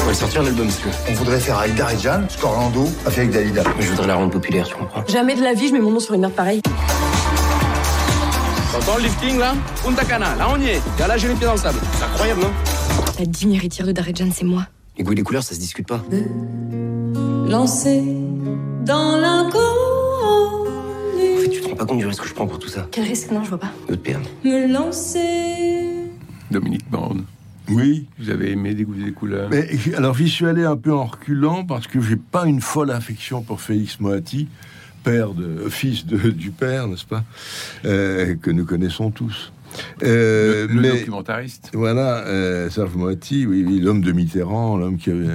On 0.01 0.05
va 0.05 0.13
sortir 0.13 0.43
l'album, 0.43 0.65
monsieur. 0.65 0.89
On 1.09 1.13
voudrait 1.13 1.39
faire 1.39 1.59
avec 1.59 1.75
Darjan, 1.75 2.23
ce 2.27 2.37
qu'Orlando 2.37 2.89
a 3.05 3.09
fait 3.09 3.21
avec 3.21 3.31
Dalida. 3.31 3.63
Mais 3.77 3.83
je 3.83 3.91
voudrais 3.91 4.07
la 4.07 4.15
rendre 4.15 4.31
populaire, 4.31 4.67
tu 4.67 4.75
comprends 4.75 5.03
Jamais 5.07 5.35
de 5.35 5.41
la 5.41 5.53
vie, 5.53 5.69
je 5.69 5.73
mets 5.73 5.79
mon 5.79 5.91
nom 5.91 5.99
sur 5.99 6.13
une 6.13 6.21
merde 6.21 6.33
pareille. 6.33 6.61
Le 8.95 9.03
lifting 9.03 9.39
là 9.39 9.53
Punta 9.83 10.05
Cana, 10.05 10.35
là 10.35 10.47
on 10.53 10.59
y 10.59 10.67
est. 10.69 10.77
Et 10.99 11.07
là 11.07 11.17
j'ai 11.17 11.27
les 11.27 11.33
pieds 11.35 11.45
dans 11.45 11.53
le 11.53 11.57
sable. 11.57 11.79
C'est 11.97 12.03
incroyable, 12.03 12.41
non 12.41 12.51
La 13.19 13.25
digne 13.25 13.53
héritière 13.53 13.87
de 13.87 13.91
Darrejan, 13.91 14.29
c'est 14.33 14.45
moi. 14.45 14.67
Les 14.97 15.03
goûts 15.03 15.13
et 15.13 15.15
les 15.15 15.23
couleurs, 15.23 15.43
ça 15.43 15.55
se 15.55 15.59
discute 15.59 15.87
pas. 15.87 16.03
Lancer 17.49 18.03
dans 18.85 19.17
l'inconnu. 19.17 19.59
En 21.37 21.41
fait, 21.41 21.49
tu 21.49 21.61
te 21.61 21.67
rends 21.69 21.75
pas 21.75 21.85
compte 21.85 21.97
du 21.99 22.05
risque 22.05 22.21
que 22.21 22.29
je 22.29 22.33
prends 22.33 22.45
pour 22.47 22.59
tout 22.59 22.67
ça 22.69 22.87
Quel 22.91 23.05
risque? 23.05 23.31
Non, 23.31 23.43
je 23.43 23.49
vois 23.49 23.59
pas. 23.59 23.71
De 23.89 23.95
te 23.95 23.99
perdre. 23.99 24.29
Me 24.43 24.71
lancer. 24.71 26.09
Dominique 26.51 26.89
Bond. 26.91 27.23
Oui. 27.69 28.07
Vous 28.19 28.29
avez 28.29 28.51
aimé 28.51 28.73
des 28.75 28.83
goûts 28.83 28.95
et 28.99 29.05
des 29.05 29.11
couleurs? 29.11 29.49
Mais, 29.49 29.67
Alors 29.97 30.15
j'y 30.15 30.29
suis 30.29 30.45
allé 30.45 30.65
un 30.65 30.77
peu 30.77 30.93
en 30.93 31.05
reculant 31.05 31.65
parce 31.65 31.87
que 31.87 31.99
j'ai 31.99 32.17
pas 32.17 32.45
une 32.45 32.61
folle 32.61 32.91
affection 32.91 33.41
pour 33.41 33.61
Félix 33.61 33.99
Moati 33.99 34.47
père 35.03 35.33
de, 35.33 35.65
fils 35.69 36.05
de, 36.05 36.29
du 36.29 36.51
père, 36.51 36.87
n'est-ce 36.87 37.05
pas, 37.05 37.23
euh, 37.85 38.35
que 38.41 38.51
nous 38.51 38.65
connaissons 38.65 39.11
tous. 39.11 39.51
Euh, 40.03 40.67
le, 40.69 40.99
documentariste. 40.99 41.71
Voilà, 41.73 42.19
euh, 42.27 42.69
Serge 42.69 42.93
Moati, 42.93 43.47
oui, 43.47 43.79
l'homme 43.79 44.01
de 44.01 44.11
Mitterrand, 44.11 44.77
l'homme 44.77 44.97
qui 44.97 45.09
avait. 45.09 45.25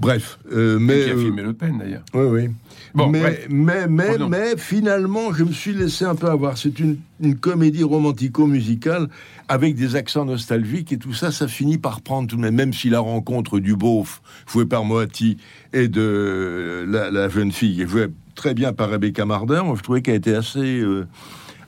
bref, 0.00 0.38
mais 0.50 1.04
qui 1.04 1.10
a 1.10 1.16
filmé 1.16 1.42
Le 1.42 1.52
Pen 1.52 1.78
d'ailleurs. 1.78 2.04
Oui, 2.14 2.24
oui. 2.24 2.50
Bon, 2.94 3.08
mais, 3.08 3.40
mais, 3.50 3.86
mais, 3.86 4.16
mais, 4.30 4.56
finalement, 4.56 5.34
je 5.34 5.44
me 5.44 5.52
suis 5.52 5.74
laissé 5.74 6.06
un 6.06 6.14
peu 6.14 6.28
avoir. 6.28 6.56
C'est 6.56 6.78
une, 6.78 6.96
une 7.20 7.36
comédie 7.36 7.82
romantico-musicale 7.82 9.08
avec 9.48 9.74
des 9.74 9.96
accents 9.96 10.24
nostalgiques 10.24 10.92
et 10.92 10.98
tout 10.98 11.12
ça, 11.12 11.30
ça 11.30 11.48
finit 11.48 11.76
par 11.76 12.00
prendre 12.00 12.28
tout 12.28 12.36
de 12.36 12.40
même, 12.40 12.54
même 12.54 12.72
si 12.72 12.88
la 12.88 13.00
rencontre 13.00 13.58
du 13.58 13.76
beauf, 13.76 14.22
joué 14.50 14.64
par 14.64 14.84
Moati, 14.84 15.36
et 15.72 15.88
de 15.88 16.86
la, 16.88 17.10
la 17.10 17.28
jeune 17.28 17.52
fille, 17.52 17.84
jouée 17.86 18.06
très 18.34 18.54
bien 18.54 18.72
par 18.72 18.90
Rebecca 18.90 19.24
Marder. 19.24 19.62
je 19.74 19.82
trouvais 19.82 20.02
qu'elle 20.02 20.16
était 20.16 20.34
assez, 20.34 20.80
euh, 20.80 21.06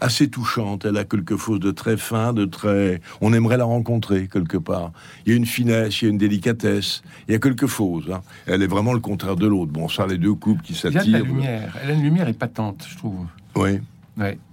assez 0.00 0.28
touchante. 0.28 0.84
Elle 0.84 0.96
a 0.96 1.04
quelque 1.04 1.36
chose 1.36 1.60
de 1.60 1.70
très 1.70 1.96
fin, 1.96 2.32
de 2.32 2.44
très. 2.44 3.00
On 3.20 3.32
aimerait 3.32 3.56
la 3.56 3.64
rencontrer 3.64 4.28
quelque 4.28 4.56
part. 4.56 4.92
Il 5.24 5.30
y 5.30 5.34
a 5.34 5.36
une 5.36 5.46
finesse, 5.46 6.02
il 6.02 6.04
y 6.04 6.08
a 6.08 6.10
une 6.10 6.18
délicatesse, 6.18 7.02
il 7.28 7.32
y 7.32 7.34
a 7.34 7.38
quelque 7.38 7.66
chose. 7.66 8.10
Hein. 8.12 8.20
Elle 8.46 8.62
est 8.62 8.66
vraiment 8.66 8.92
le 8.92 9.00
contraire 9.00 9.36
de 9.36 9.46
l'autre. 9.46 9.72
Bon, 9.72 9.88
ça, 9.88 10.06
les 10.06 10.18
deux 10.18 10.34
couples 10.34 10.62
qui 10.62 10.74
s'attirent. 10.74 11.02
Elle 11.06 11.14
a 11.14 11.18
la 11.18 11.24
lumière. 11.24 11.76
Elle 11.82 11.90
a 11.90 11.94
une 11.94 12.02
lumière 12.02 12.28
épatante, 12.28 12.86
je 12.88 12.96
trouve. 12.96 13.26
Oui. 13.54 13.80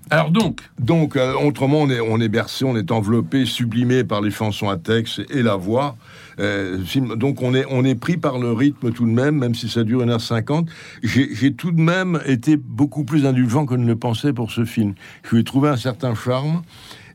Alors 0.09 0.29
donc 0.31 0.61
Donc, 0.79 1.15
euh, 1.15 1.33
autrement, 1.33 1.79
on 1.81 1.89
est, 1.89 2.01
on 2.01 2.19
est 2.19 2.27
bercé, 2.27 2.65
on 2.65 2.75
est 2.75 2.91
enveloppé, 2.91 3.45
sublimé 3.45 4.03
par 4.03 4.21
les 4.21 4.31
chansons 4.31 4.69
à 4.69 4.77
texte 4.77 5.21
et 5.29 5.41
la 5.41 5.55
voix. 5.55 5.95
Euh, 6.39 6.79
donc 7.15 7.41
on 7.41 7.53
est, 7.53 7.65
on 7.69 7.85
est 7.85 7.95
pris 7.95 8.17
par 8.17 8.39
le 8.39 8.51
rythme 8.51 8.91
tout 8.91 9.05
de 9.05 9.11
même, 9.11 9.37
même 9.37 9.55
si 9.55 9.69
ça 9.69 9.83
dure 9.83 10.05
1h50. 10.05 10.67
J'ai 11.03 11.53
tout 11.53 11.71
de 11.71 11.79
même 11.79 12.21
été 12.25 12.57
beaucoup 12.57 13.05
plus 13.05 13.25
indulgent 13.25 13.65
que 13.65 13.75
ne 13.75 13.85
le 13.85 13.95
pensais 13.95 14.33
pour 14.33 14.51
ce 14.51 14.65
film. 14.65 14.93
Je 15.23 15.35
lui 15.35 15.41
ai 15.41 15.43
trouvé 15.43 15.69
un 15.69 15.77
certain 15.77 16.13
charme. 16.15 16.63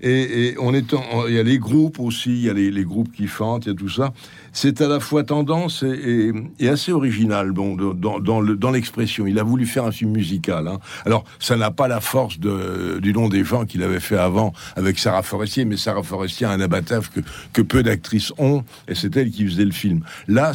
Et, 0.01 0.55
on 0.61 0.75
est 0.75 0.95
il 1.27 1.35
y 1.35 1.41
a 1.41 1.43
les 1.43 1.59
groupes 1.59 1.99
aussi, 1.99 2.31
il 2.31 2.45
y 2.45 2.49
a 2.49 2.53
les, 2.53 2.71
les 2.71 2.85
groupes 2.85 3.11
qui 3.11 3.27
chantent, 3.27 3.67
il 3.67 3.71
y 3.71 3.73
a 3.73 3.75
tout 3.75 3.89
ça 3.89 4.13
c'est 4.61 4.81
à 4.81 4.89
la 4.89 4.99
fois 4.99 5.23
tendance 5.23 5.85
et, 5.85 6.33
assez 6.69 6.91
original 6.91 7.53
bon, 7.53 7.77
dans, 7.77 8.71
l'expression. 8.73 9.29
Il 9.29 9.39
a 9.39 9.45
voulu 9.45 9.67
faire 9.67 9.85
un 9.85 9.93
film 9.93 10.11
musical. 10.11 10.67
Hein. 10.67 10.81
Alors, 11.07 11.25
ça 11.39 11.57
n'a 11.57 11.71
pas 11.71 11.87
la 11.87 12.01
force 12.01 12.41
du 12.41 13.13
nom 13.13 13.29
des 13.29 13.45
gens 13.45 13.67
qu'il 13.67 13.85
avait 13.85 14.01
fait 14.01 14.17
avant 14.17 14.53
avec 14.75 14.99
Sarah 14.99 15.23
Forestier, 15.23 15.65
mais 15.65 15.77
Sarah 15.77 16.03
Forestier 16.03 16.47
a 16.47 16.51
un 16.51 16.61
abattage 16.61 17.09
que, 17.53 17.63
peu 17.63 17.85
d'actrices 17.85 18.33
ont, 18.39 18.65
et 18.89 18.97
c'est 18.97 19.17
elle 19.17 19.31
qui 19.31 19.47
faisait 19.47 19.65
le 19.65 19.71
film. 19.71 20.01
Là, 20.27 20.51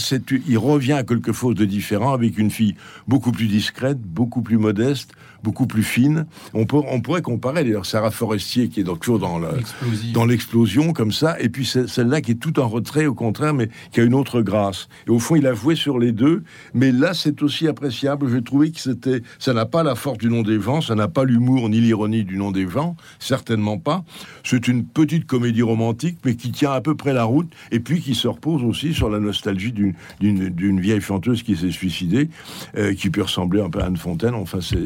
il 0.48 0.58
revient 0.58 0.94
à 0.94 1.04
quelque 1.04 1.32
chose 1.32 1.56
de 1.56 1.64
différent 1.64 2.12
avec 2.12 2.38
une 2.38 2.52
fille 2.52 2.76
beaucoup 3.08 3.32
plus 3.32 3.48
discrète, 3.48 4.02
beaucoup 4.02 4.42
plus 4.42 4.58
modeste, 4.58 5.12
beaucoup 5.44 5.68
plus 5.68 5.84
fine. 5.84 6.26
On, 6.54 6.66
peut, 6.66 6.78
on 6.88 7.02
pourrait 7.02 7.22
comparer 7.22 7.64
d'ailleurs 7.64 7.86
Sarah 7.86 8.12
Forestier 8.12 8.70
qui 8.70 8.80
est 8.80 9.00
toujours 9.00 9.20
dans 9.20 10.26
l'explosion 10.26 10.94
comme 10.94 11.12
ça, 11.12 11.40
et 11.40 11.50
puis 11.50 11.66
celle-là 11.66 12.22
qui 12.22 12.32
est 12.32 12.36
tout 12.36 12.60
en 12.60 12.68
retrait 12.68 13.06
au 13.06 13.14
contraire, 13.14 13.54
mais 13.54 13.70
qui 13.94 14.02
a 14.02 14.04
une 14.04 14.16
autre 14.16 14.42
grâce. 14.42 14.90
Et 15.08 15.12
au 15.12 15.20
fond, 15.20 15.36
il 15.36 15.48
a 15.48 15.54
joué 15.54 15.76
sur 15.76 16.00
les 16.00 16.12
deux, 16.12 16.44
mais 16.74 16.92
là, 16.92 17.14
c'est 17.14 17.42
aussi 17.44 17.68
appréciable. 17.68 18.28
J'ai 18.30 18.42
trouvé 18.42 18.72
que 18.72 18.80
c'était, 18.80 19.22
ça 19.40 19.54
n'a 19.54 19.66
pas 19.66 19.84
la 19.84 19.96
force 19.96 20.18
du 20.18 20.30
nom 20.30 20.42
des 20.42 20.58
vents, 20.58 20.82
ça 20.82 20.96
n'a 20.96 21.08
pas 21.08 21.24
l'humour 21.24 21.70
ni 21.70 21.80
l'ironie 21.80 22.24
du 22.24 22.38
nom 22.38 22.52
des 22.52 22.66
vents, 22.66 22.98
certainement 23.20 23.78
pas. 23.78 24.04
C'est 24.44 24.68
une 24.68 24.84
petite 24.84 25.26
comédie 25.26 25.62
romantique, 25.62 26.18
mais 26.26 26.36
qui 26.36 26.52
tient 26.52 26.72
à 26.72 26.82
peu 26.82 26.96
près 26.96 27.14
la 27.14 27.24
route, 27.24 27.52
et 27.72 27.80
puis 27.80 28.02
qui 28.02 28.16
se 28.16 28.28
repose 28.28 28.64
aussi 28.64 28.94
sur 28.94 29.10
la 29.10 29.20
nostalgie 29.20 29.72
d'une 29.72 30.80
vieille 30.80 31.02
chanteuse 31.02 31.44
qui 31.44 31.56
s'est 31.56 31.72
suicidée, 31.72 32.30
euh, 32.76 32.94
qui 32.94 33.10
peut 33.10 33.22
ressembler 33.22 33.62
un 33.62 33.70
peu 33.70 33.80
à 33.80 33.86
Anne 33.86 33.98
Fontaine. 33.98 34.34
Enfin, 34.34 34.60
c'est 34.62 34.78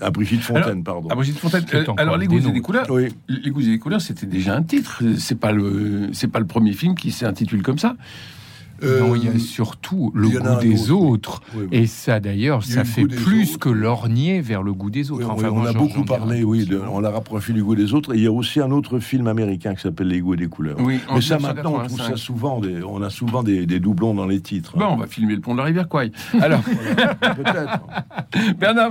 à 0.00 0.10
Brigitte 0.10 0.42
Fontaine, 0.42 0.82
pardon. 0.82 1.08
À 1.10 1.14
Brigitte 1.14 1.38
Fontaine. 1.38 1.64
Euh, 1.74 1.84
alors, 1.98 2.16
les 2.16 2.26
goûts 2.26 2.38
et 2.38 2.52
les 2.52 2.60
couleurs, 2.60 2.86
oui. 2.90 3.08
les 3.28 3.50
goûts 3.50 3.60
et 3.60 3.66
des 3.66 3.78
couleurs, 3.78 4.00
c'était 4.00 4.26
déjà 4.26 4.56
un 4.56 4.62
titre. 4.62 5.02
C'est 5.18 5.38
pas 5.38 5.52
le, 5.52 6.08
c'est 6.12 6.28
pas 6.28 6.40
le 6.40 6.46
premier 6.46 6.72
film 6.72 6.94
qui 6.94 7.10
s'intitule 7.10 7.62
comme 7.62 7.78
ça. 7.78 7.96
Non, 8.82 9.14
il 9.14 9.24
y 9.24 9.28
a 9.28 9.38
surtout 9.38 10.12
le 10.14 10.28
goût 10.28 10.60
des 10.60 10.90
autres. 10.90 11.42
Et 11.72 11.86
ça, 11.86 12.20
d'ailleurs, 12.20 12.64
ça 12.64 12.84
fait 12.84 13.04
plus 13.04 13.56
que 13.56 13.68
lorgner 13.68 14.40
vers 14.40 14.62
le 14.62 14.72
goût 14.72 14.90
des 14.90 15.10
autres. 15.10 15.28
enfin, 15.30 15.50
on 15.50 15.64
a 15.64 15.72
beaucoup 15.72 16.04
parlé, 16.04 16.44
oui, 16.44 16.66
de, 16.66 16.78
on 16.78 17.00
l'a 17.00 17.10
rapproché 17.10 17.52
du 17.52 17.62
goût 17.62 17.74
des 17.74 17.94
autres. 17.94 18.14
Et 18.14 18.18
il 18.18 18.24
y 18.24 18.26
a 18.26 18.32
aussi 18.32 18.60
un 18.60 18.70
autre 18.70 18.98
film 18.98 19.26
américain 19.26 19.74
qui 19.74 19.82
s'appelle 19.82 20.08
Les 20.08 20.20
goûts 20.20 20.34
et 20.34 20.36
des 20.36 20.48
couleurs. 20.48 20.76
Oui, 20.80 21.00
Mais 21.14 21.20
ça, 21.20 21.38
maintenant, 21.38 21.74
on 21.80 21.86
trouve 21.86 22.00
ça 22.00 22.16
souvent, 22.16 22.60
des, 22.60 22.82
on 22.82 23.02
a 23.02 23.10
souvent 23.10 23.42
des, 23.42 23.66
des, 23.66 23.80
doublons 23.80 24.14
dans 24.14 24.26
les 24.26 24.40
titres. 24.40 24.76
Bon, 24.76 24.86
on 24.86 24.96
va 24.96 25.06
filmer 25.06 25.34
le 25.34 25.40
pont 25.40 25.52
de 25.52 25.58
la 25.58 25.64
rivière 25.64 25.88
Quay. 25.88 26.12
Alors, 26.40 26.62
peut-être. 27.20 27.80
Bernard 28.58 28.90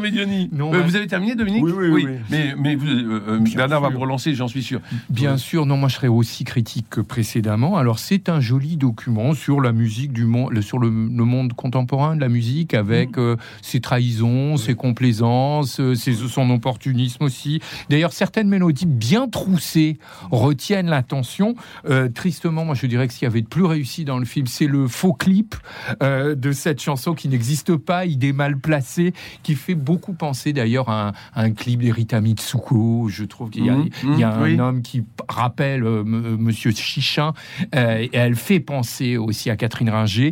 non, 0.51 0.73
euh, 0.73 0.81
vous 0.81 0.95
avez 0.95 1.07
terminé, 1.07 1.35
Dominique 1.35 1.63
oui, 1.63 1.71
oui, 1.75 1.89
oui, 1.89 2.07
Mais, 2.29 2.55
mais 2.57 2.75
vous, 2.75 2.87
euh, 2.87 3.39
Bernard 3.55 3.79
sûr. 3.79 3.89
va 3.89 3.93
vous 3.93 3.99
relancer, 3.99 4.33
j'en 4.33 4.47
suis 4.47 4.63
sûr. 4.63 4.81
Bien 5.09 5.37
sûr, 5.37 5.65
non, 5.65 5.77
moi 5.77 5.89
je 5.89 5.95
serais 5.95 6.07
aussi 6.07 6.43
critique 6.43 6.87
que 6.89 7.01
précédemment. 7.01 7.77
Alors, 7.77 7.99
c'est 7.99 8.29
un 8.29 8.39
joli 8.39 8.77
document 8.77 9.33
sur 9.33 9.61
la 9.61 9.71
musique 9.79 10.11
du 10.11 10.25
monde, 10.25 10.59
sur 10.61 10.77
le, 10.77 10.89
le 10.89 11.25
monde 11.25 11.53
contemporain 11.53 12.15
de 12.15 12.21
la 12.21 12.29
musique, 12.29 12.73
avec 12.73 13.17
mmh. 13.17 13.21
euh, 13.21 13.35
ses 13.61 13.79
trahisons, 13.79 14.57
ses 14.57 14.75
complaisances, 14.75 15.79
euh, 15.79 15.95
ses, 15.95 16.13
son 16.13 16.49
opportunisme 16.49 17.23
aussi. 17.23 17.61
D'ailleurs, 17.89 18.13
certaines 18.13 18.49
mélodies 18.49 18.85
bien 18.85 19.27
troussées 19.27 19.97
retiennent 20.31 20.89
l'attention. 20.89 21.55
Euh, 21.89 22.09
tristement, 22.09 22.65
moi 22.65 22.75
je 22.75 22.85
dirais 22.87 23.07
que 23.07 23.13
s'il 23.13 23.23
y 23.23 23.31
avait 23.31 23.41
de 23.41 23.47
plus 23.47 23.63
réussi 23.63 24.03
dans 24.03 24.19
le 24.19 24.25
film, 24.25 24.47
c'est 24.47 24.67
le 24.67 24.87
faux 24.87 25.13
clip 25.13 25.55
euh, 26.03 26.35
de 26.35 26.51
cette 26.51 26.81
chanson 26.81 27.13
qui 27.13 27.29
n'existe 27.29 27.75
pas, 27.75 28.05
idée 28.05 28.33
mal 28.33 28.57
placée, 28.59 29.13
qui 29.43 29.55
fait 29.55 29.75
beaucoup 29.75 30.13
penser 30.13 30.53
d'ailleurs 30.53 30.89
à, 30.89 31.13
à, 31.33 31.43
un 31.43 31.51
clip 31.51 31.81
d'Erita 31.81 32.19
Mitsuko. 32.21 33.07
Je 33.09 33.23
trouve 33.23 33.49
qu'il 33.49 33.65
y 33.65 33.69
a, 33.69 33.75
mmh, 33.75 33.89
il 34.03 34.19
y 34.19 34.23
a 34.23 34.31
mmh, 34.31 34.39
un 34.39 34.43
oui. 34.43 34.59
homme 34.59 34.81
qui 34.81 35.03
rappelle 35.27 35.83
Monsieur 35.83 36.71
Chichin, 36.71 37.33
et 37.73 38.09
elle 38.13 38.35
fait 38.35 38.59
penser 38.59 39.17
aussi 39.17 39.49
à 39.49 39.55
Catherine 39.69 39.89
Ringer. 39.89 40.31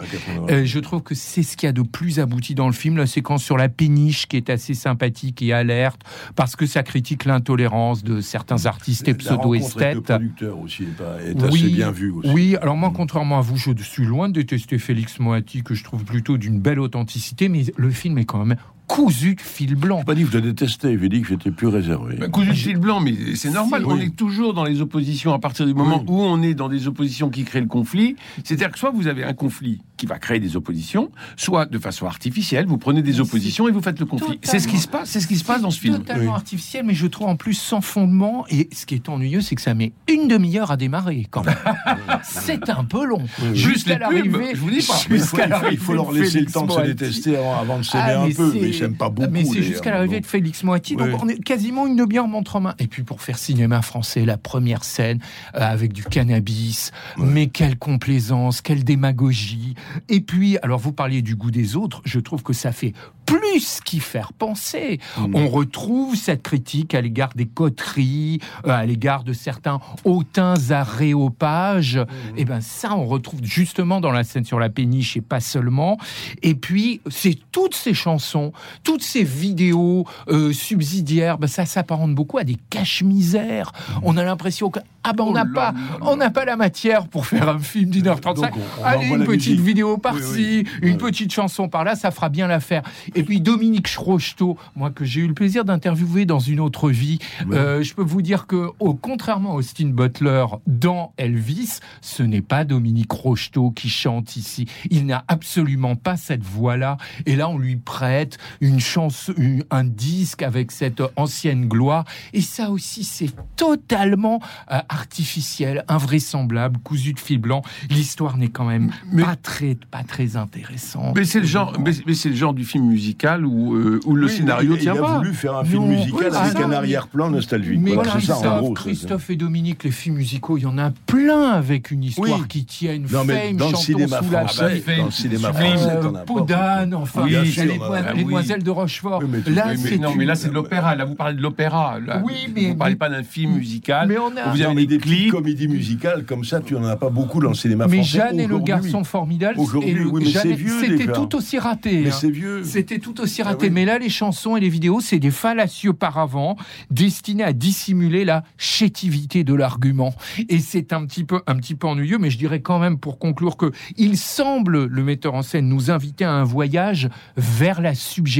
Euh, 0.50 0.66
je 0.66 0.80
trouve 0.80 1.04
que 1.04 1.14
c'est 1.14 1.44
ce 1.44 1.56
qu'il 1.56 1.68
y 1.68 1.70
a 1.70 1.74
de 1.74 1.84
plus 1.84 2.20
abouti 2.20 2.56
dans 2.56 2.66
le 2.66 2.74
film, 2.74 2.98
la 2.98 3.06
séquence 3.06 3.44
sur 3.44 3.56
la 3.56 3.70
péniche 3.70 4.28
qui 4.28 4.36
est 4.36 4.50
assez 4.50 4.74
sympathique 4.74 5.42
et 5.42 5.54
alerte 5.54 6.02
parce 6.36 6.56
que 6.56 6.66
ça 6.66 6.82
critique 6.82 7.26
l'intolérance 7.26 8.04
de 8.04 8.20
certains 8.20 8.66
artistes 8.66 9.08
et 9.08 9.14
pseudo-esthètes. 9.14 9.96
Le 9.96 10.02
producteur 10.02 10.60
aussi 10.60 10.84
est, 10.84 10.98
pas, 10.98 11.22
est 11.22 11.52
oui, 11.52 11.60
assez 11.60 11.70
bien 11.70 11.92
vu. 11.92 12.12
Aussi. 12.12 12.30
Oui, 12.30 12.56
alors 12.62 12.76
moi, 12.76 12.92
contrairement 12.96 13.38
à 13.38 13.42
vous, 13.42 13.58
je 13.58 13.72
suis 13.84 14.06
loin 14.06 14.28
de 14.28 14.34
détester 14.34 14.80
Félix 14.80 15.20
Moati, 15.20 15.64
que 15.64 15.76
je 15.76 15.84
trouve 15.84 16.04
plutôt 16.04 16.38
d'une 16.38 16.60
belle 16.60 16.80
authenticité, 16.80 17.48
mais 17.48 17.66
le 17.76 17.92
film 17.92 18.18
est 18.18 18.26
quand 18.26 18.44
même 18.44 18.58
cousu 18.88 19.36
de 19.36 19.42
fil 19.42 19.76
blanc. 19.76 20.00
Je 20.00 20.06
pas 20.06 20.16
dit 20.16 20.24
que 20.24 20.32
je 20.32 20.40
détestais, 20.40 20.98
j'ai 21.00 21.10
dit 21.10 21.22
que 21.22 21.28
j'étais 21.28 21.52
plus 21.52 21.68
réservé. 21.68 22.16
Bah, 22.16 22.30
cousu 22.30 22.50
de 22.50 22.54
fil 22.54 22.78
blanc, 22.78 23.00
mais 23.00 23.14
c'est 23.36 23.52
normal. 23.52 23.86
Oui. 23.86 23.94
On 23.96 24.00
est 24.00 24.16
toujours 24.16 24.54
dans 24.54 24.64
les 24.64 24.82
oppositions 24.82 25.34
à 25.34 25.40
partir 25.40 25.66
du 25.66 25.74
moment 25.74 26.00
oui. 26.00 26.06
où 26.08 26.22
on 26.22 26.42
est 26.42 26.54
dans 26.54 26.70
des 26.70 26.88
oppositions 26.88 27.30
qui 27.30 27.44
créent 27.44 27.62
le 27.62 27.68
conflit. 27.68 28.16
C'est-à-dire 28.44 28.72
que 28.72 28.80
soit 28.80 28.92
vous 28.92 29.08
avez 29.08 29.24
un 29.24 29.34
conflit 29.34 29.82
qui 29.98 30.06
va 30.06 30.20
créer 30.20 30.40
des 30.40 30.56
oppositions, 30.56 31.12
soit 31.36 31.66
de 31.66 31.80
façon 31.80 32.06
artificielle, 32.06 32.66
vous 32.68 32.78
prenez 32.78 33.02
des 33.02 33.20
oppositions 33.20 33.68
et 33.68 33.72
vous 33.72 33.82
faites 33.82 34.00
le 34.00 34.06
conflit. 34.06 34.40
C'est 34.44 34.60
ce 34.60 34.68
qui 34.68 34.78
se 34.78 34.88
passe, 34.88 35.10
c'est 35.10 35.20
ce 35.20 35.28
qui 35.28 35.36
se 35.36 35.44
passe 35.44 35.62
dans 35.62 35.72
ce 35.72 35.80
film. 35.80 35.98
Totalement 35.98 36.32
oui. 36.32 36.36
artificiel, 36.36 36.86
mais 36.86 36.94
je 36.94 37.08
trouve 37.08 37.28
en 37.28 37.36
plus 37.36 37.56
sans 37.56 37.82
fondement. 37.82 38.46
Et 38.50 38.70
ce 38.72 38.86
qui 38.86 38.96
est 38.96 39.10
ennuyeux, 39.10 39.42
c'est 39.42 39.56
que 39.56 39.62
ça 39.62 39.74
met 39.74 39.94
une 40.08 40.28
demi-heure 40.28 40.72
à 40.72 40.78
démarrer. 40.78 41.28
Quand 41.30 41.46
même, 41.46 41.56
c'est 42.24 42.70
un 42.70 42.84
peu 42.84 43.06
long. 43.06 43.24
Jusqu'à 43.54 43.98
l'arrivée, 43.98 44.52
je 44.54 44.60
vous 44.60 44.70
dis 44.70 44.86
pas. 44.86 44.98
Jusqu'à 45.10 45.48
l'arrivée, 45.48 45.74
il 45.74 45.80
faut 45.80 45.94
leur 45.94 46.12
laisser 46.12 46.40
le 46.40 46.46
temps 46.46 46.66
de 46.66 46.72
se 46.72 46.82
détester 46.82 47.36
avant, 47.36 47.60
avant 47.60 47.78
de 47.80 47.84
s'aimer 47.84 48.04
ah, 48.08 48.24
un 48.24 48.32
peu. 48.32 48.54
Mais 48.54 48.72
j'aime 48.78 48.96
pas 48.96 49.10
beaucoup. 49.10 49.30
Mais 49.32 49.46
c'est 49.46 49.64
jusqu'à 49.64 49.92
l'arrivée 49.92 50.20
de 50.20 50.26
Félix 50.26 50.64
Moiti, 50.64 50.96
donc 50.96 51.22
on 51.22 51.28
est 51.28 51.44
quasiment 51.44 51.88
une 51.88 51.96
demi-heure 51.96 52.28
montre 52.28 52.56
en 52.56 52.62
main. 52.62 52.76
Et 52.80 52.88
puis 52.88 53.04
pour 53.04 53.22
faire 53.22 53.38
cinéma 53.38 53.82
français, 53.82 54.26
la 54.26 54.38
première 54.38 54.84
scène 54.84 55.20
euh, 55.56 55.60
avec 55.60 55.94
du 55.94 56.04
cannabis, 56.04 56.92
mais 57.18 57.48
quelle 57.48 57.78
complaisance, 57.78 58.62
quelle 58.62 58.84
démagogie. 58.84 59.76
Et 60.10 60.22
puis, 60.22 60.58
alors 60.62 60.80
vous 60.80 60.94
parliez 60.94 61.22
du 61.22 61.36
goût 61.36 61.52
des 61.52 61.76
autres, 61.76 62.02
je 62.06 62.20
trouve 62.20 62.44
que 62.44 62.54
ça 62.54 62.72
fait 62.72 62.94
plus 63.28 63.82
qu'y 63.84 64.00
faire 64.00 64.34
penser. 64.34 65.00
Mmh. 65.18 65.36
On 65.36 65.50
retrouve 65.50 66.16
cette 66.16 66.42
critique 66.42 66.96
à 66.96 67.02
l'égard 67.02 67.32
des 67.36 67.46
coteries, 67.46 68.40
euh, 68.66 68.72
à 68.72 68.86
l'égard 68.86 69.24
de 69.24 69.34
certains 69.34 69.80
hautains 70.06 70.72
aréopages. 70.72 71.98
Mmh. 71.98 72.38
Et 72.38 72.46
ben 72.46 72.62
ça, 72.62 72.96
on 72.96 73.06
retrouve 73.06 73.42
justement 73.44 74.00
dans 74.00 74.12
la 74.12 74.24
scène 74.24 74.46
sur 74.46 74.60
la 74.60 74.70
péniche 74.70 75.18
et 75.18 75.22
pas 75.22 75.42
seulement. 75.42 75.98
Et 76.42 76.56
puis, 76.56 77.02
c'est 77.10 77.38
toutes 77.52 77.76
ces 77.76 77.94
chansons, 77.94 78.54
toutes 78.84 79.04
ces 79.04 79.24
vidéos 79.24 80.06
euh, 80.30 80.54
subsidiaires, 80.54 81.38
ben 81.38 81.48
ça 81.48 81.66
s'apparente 81.66 82.14
beaucoup 82.16 82.38
à 82.38 82.44
des 82.44 82.58
caches-misères. 82.70 83.72
Mmh. 83.72 84.00
On 84.04 84.18
a 84.18 84.24
l'impression 84.24 84.70
que 84.70 84.80
ah 85.04 85.14
ben 85.14 85.24
on 85.24 85.32
n'a 85.32 85.46
oh 85.50 85.54
pas, 85.54 85.74
on 86.02 86.18
n'a 86.18 86.30
pas 86.30 86.44
la 86.44 86.58
matière 86.58 87.08
pour 87.08 87.26
faire 87.26 87.48
un 87.48 87.60
film 87.60 87.90
d'une 87.92 88.08
heure 88.08 88.20
trente-cinq. 88.20 88.54
Allez, 88.84 89.08
une 89.08 89.24
petite 89.24 89.52
musique. 89.52 89.66
vidéo 89.66 89.98
par-ci, 89.98 90.64
oui, 90.66 90.68
oui. 90.82 90.90
une 90.90 90.98
petite 90.98 91.32
chanson 91.32 91.70
par-là, 91.70 91.96
ça 91.96 92.12
fera 92.12 92.28
bien 92.28 92.48
l'affaire. 92.48 92.84
Et 93.16 93.24
puis 93.24 93.40
Dominique 93.40 93.88
Schrochto, 93.88 94.58
moi 94.76 94.90
que 94.92 95.06
j'ai 95.06 95.22
eu 95.22 95.28
le 95.28 95.34
plaisir 95.34 95.64
d'interviewer 95.64 96.26
dans 96.26 96.40
une 96.40 96.60
autre 96.60 96.90
vie, 96.90 97.20
euh, 97.52 97.82
je 97.84 97.94
peux 97.94 98.04
vous 98.04 98.22
dire 98.22 98.48
que, 98.48 98.70
au, 98.80 98.96
contrairement 98.96 99.54
à 99.54 99.56
Austin 99.56 99.88
Butler 99.88 100.46
dans 100.66 101.14
Elvis, 101.18 101.80
ce 102.02 102.24
n'est 102.24 102.42
pas 102.42 102.66
Dominique 102.66 103.12
Rocheteau 103.12 103.72
qui 103.72 103.90
chante 103.90 104.36
ici. 104.36 104.68
Il 104.90 105.06
n'a 105.06 105.24
absolument 105.30 105.96
pas 105.96 106.18
cette 106.18 106.44
voix-là. 106.44 106.98
Et 107.26 107.38
là, 107.38 107.48
on 107.48 107.58
lui 107.58 107.78
prête 107.78 108.38
une 108.62 108.80
chance, 108.80 109.32
une, 109.38 109.64
un 109.72 109.84
disque 109.84 110.42
avec 110.42 110.72
cette 110.72 111.02
ancienne 111.16 111.68
gloire. 111.68 112.06
Et 112.34 112.42
ça 112.42 112.70
aussi, 112.70 113.04
c'est 113.04 113.32
totalement 113.56 114.42
euh, 114.72 114.80
artificiel, 114.90 115.84
invraisemblable, 115.88 116.80
cousu 116.84 117.14
de 117.14 117.20
fil 117.20 117.40
blanc. 117.40 117.62
L'histoire 117.90 118.38
n'est 118.38 118.50
quand 118.50 118.66
même 118.66 118.92
mais, 119.12 119.24
pas 119.24 119.36
très, 119.36 119.76
pas 119.92 120.04
très 120.04 120.36
intéressante. 120.36 121.16
Mais 121.16 121.26
c'est 121.26 121.40
le 121.40 121.46
genre, 121.46 121.74
mais, 121.80 121.92
mais 122.06 122.14
c'est 122.14 122.30
le 122.30 122.36
genre 122.36 122.54
du 122.54 122.66
film 122.66 122.86
musical 122.88 123.46
où, 123.46 123.76
euh, 123.76 124.00
où 124.06 124.16
le 124.16 124.28
oui, 124.28 124.32
scénario 124.32 124.76
il, 124.76 124.82
tient 124.82 124.96
il 124.96 125.02
pas. 125.02 125.08
Il 125.08 125.14
a 125.14 125.18
voulu 125.18 125.34
faire 125.34 125.56
un 125.56 125.66
film 125.66 125.86
musical 125.86 126.30
oui, 126.32 126.38
avec 126.38 126.58
un 126.58 126.72
arrière-plan 126.72 127.30
nostalgique. 127.30 127.80
Mais 127.82 127.94
voilà, 127.94 128.12
Christophe, 128.12 128.42
ça, 128.42 128.58
gros, 128.60 128.74
Christophe 128.74 129.30
et 129.30 129.36
Dominique, 129.36 129.84
les 129.84 129.92
films 129.92 130.16
musicaux, 130.16 130.58
il 130.58 130.64
y 130.64 130.66
en 130.66 130.78
a 130.78 130.92
plein 131.06 131.52
avec 131.52 131.92
une 131.92 132.04
histoire 132.04 132.40
oui. 132.42 132.48
qui 132.48 132.66
tienne. 132.66 133.08
Non, 133.12 133.24
mais 133.24 133.54
dans 133.54 133.70
le 133.70 133.76
cinéma 133.76 134.22
français, 134.22 134.84
dans 134.98 135.06
le 135.06 135.12
cinéma 135.12 135.54
français, 135.54 135.90
euh, 135.90 136.12
Podane, 136.26 136.94
enfin, 136.94 137.24
oui, 137.24 137.32
les, 137.32 137.80
les 138.24 138.47
demoiselles 138.48 138.64
de 138.64 138.72
Rochefort. 138.72 139.24
là, 139.48 139.76
c'est 139.76 139.98
non, 139.98 140.16
mais 140.16 140.26
là, 140.26 140.36
c'est 140.36 140.50
de 140.50 140.54
l'opéra. 140.54 140.96
Là, 140.96 141.06
vous 141.06 141.16
parlez 141.16 141.36
de 141.36 141.42
l'opéra. 141.42 141.98
Oui, 142.24 142.48
mais 142.54 142.70
vous 142.70 142.76
parlez 142.76 142.96
pas 142.96 143.10
d'un 143.10 143.24
film 143.24 143.56
musical. 143.56 144.08
Mais 144.08 144.18
on 144.18 144.36
a. 144.38 144.52
Vous 144.52 144.62
avez 144.62 144.86
des 144.86 144.98
clips, 144.98 145.32
comédies 145.32 145.68
musicales 145.68 146.26
comme 146.26 146.44
ça. 146.44 146.60
Tu 146.60 146.76
en 146.76 146.84
as 146.86 146.96
pas 146.96 147.10
beaucoup 147.10 147.42
dans 147.42 147.50
le 147.50 147.56
cinéma 147.56 147.88
français. 147.88 147.98
Mais 147.98 148.04
Jeanne 148.04 148.40
et 148.40 148.48
le 148.48 148.60
garçon 148.60 149.04
formidable. 149.04 149.60
Aujourd'hui, 149.60 150.06
oui, 150.06 150.24
mais 150.26 150.32
c'est 150.32 150.54
vieux. 150.54 150.80
C'était 150.80 151.12
tout 151.12 151.36
aussi 151.36 151.60
raté. 151.60 152.04
Mais 152.04 152.12
c'est 152.12 152.30
vieux. 152.30 152.64
C'était 152.64 153.00
tout 153.00 153.20
aussi 153.22 153.42
raté. 153.42 153.70
Mais 153.70 153.86
là, 153.86 153.98
les 153.98 154.10
chansons 154.10 154.56
et 154.58 154.60
les 154.60 154.70
vidéos, 154.70 155.02
c'est 155.02 155.20
des 155.20 155.32
fallacieux 155.32 155.94
paravents 155.94 156.58
destinés 156.92 157.44
à 157.44 157.54
dissimuler 157.54 158.26
la 158.26 158.44
chétivité 158.58 159.44
de 159.44 159.54
l'argument. 159.54 160.14
Et 160.50 160.60
c'est 160.60 160.94
un 160.94 161.06
petit 161.06 161.24
peu, 161.24 161.42
un 161.48 161.56
petit 161.56 161.76
peu 161.76 161.88
ennuyeux, 161.88 162.18
mais 162.18 162.30
je 162.30 162.38
dirais 162.38 162.62
quand 162.62 162.80
même 162.80 162.98
pour 162.98 163.20
conclure 163.20 163.58
que 163.58 163.72
il 163.98 164.18
semble, 164.18 164.86
le 164.86 165.04
metteur 165.04 165.34
en 165.34 165.42
scène, 165.42 165.68
nous 165.68 165.92
inviter 165.92 166.26
à 166.26 166.32
un 166.32 166.44
voyage 166.44 167.10
vers 167.36 167.82
la 167.82 167.94
subjectivité, 167.94 168.37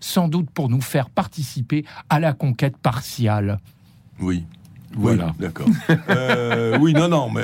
sans 0.00 0.28
doute 0.28 0.50
pour 0.50 0.68
nous 0.68 0.80
faire 0.80 1.10
participer 1.10 1.84
à 2.08 2.20
la 2.20 2.32
conquête 2.32 2.76
partiale. 2.76 3.58
Oui, 4.20 4.44
voilà. 4.96 5.26
Oui, 5.26 5.32
d'accord. 5.38 5.68
euh, 6.10 6.78
oui, 6.80 6.92
non, 6.92 7.08
non, 7.08 7.30
mais 7.30 7.42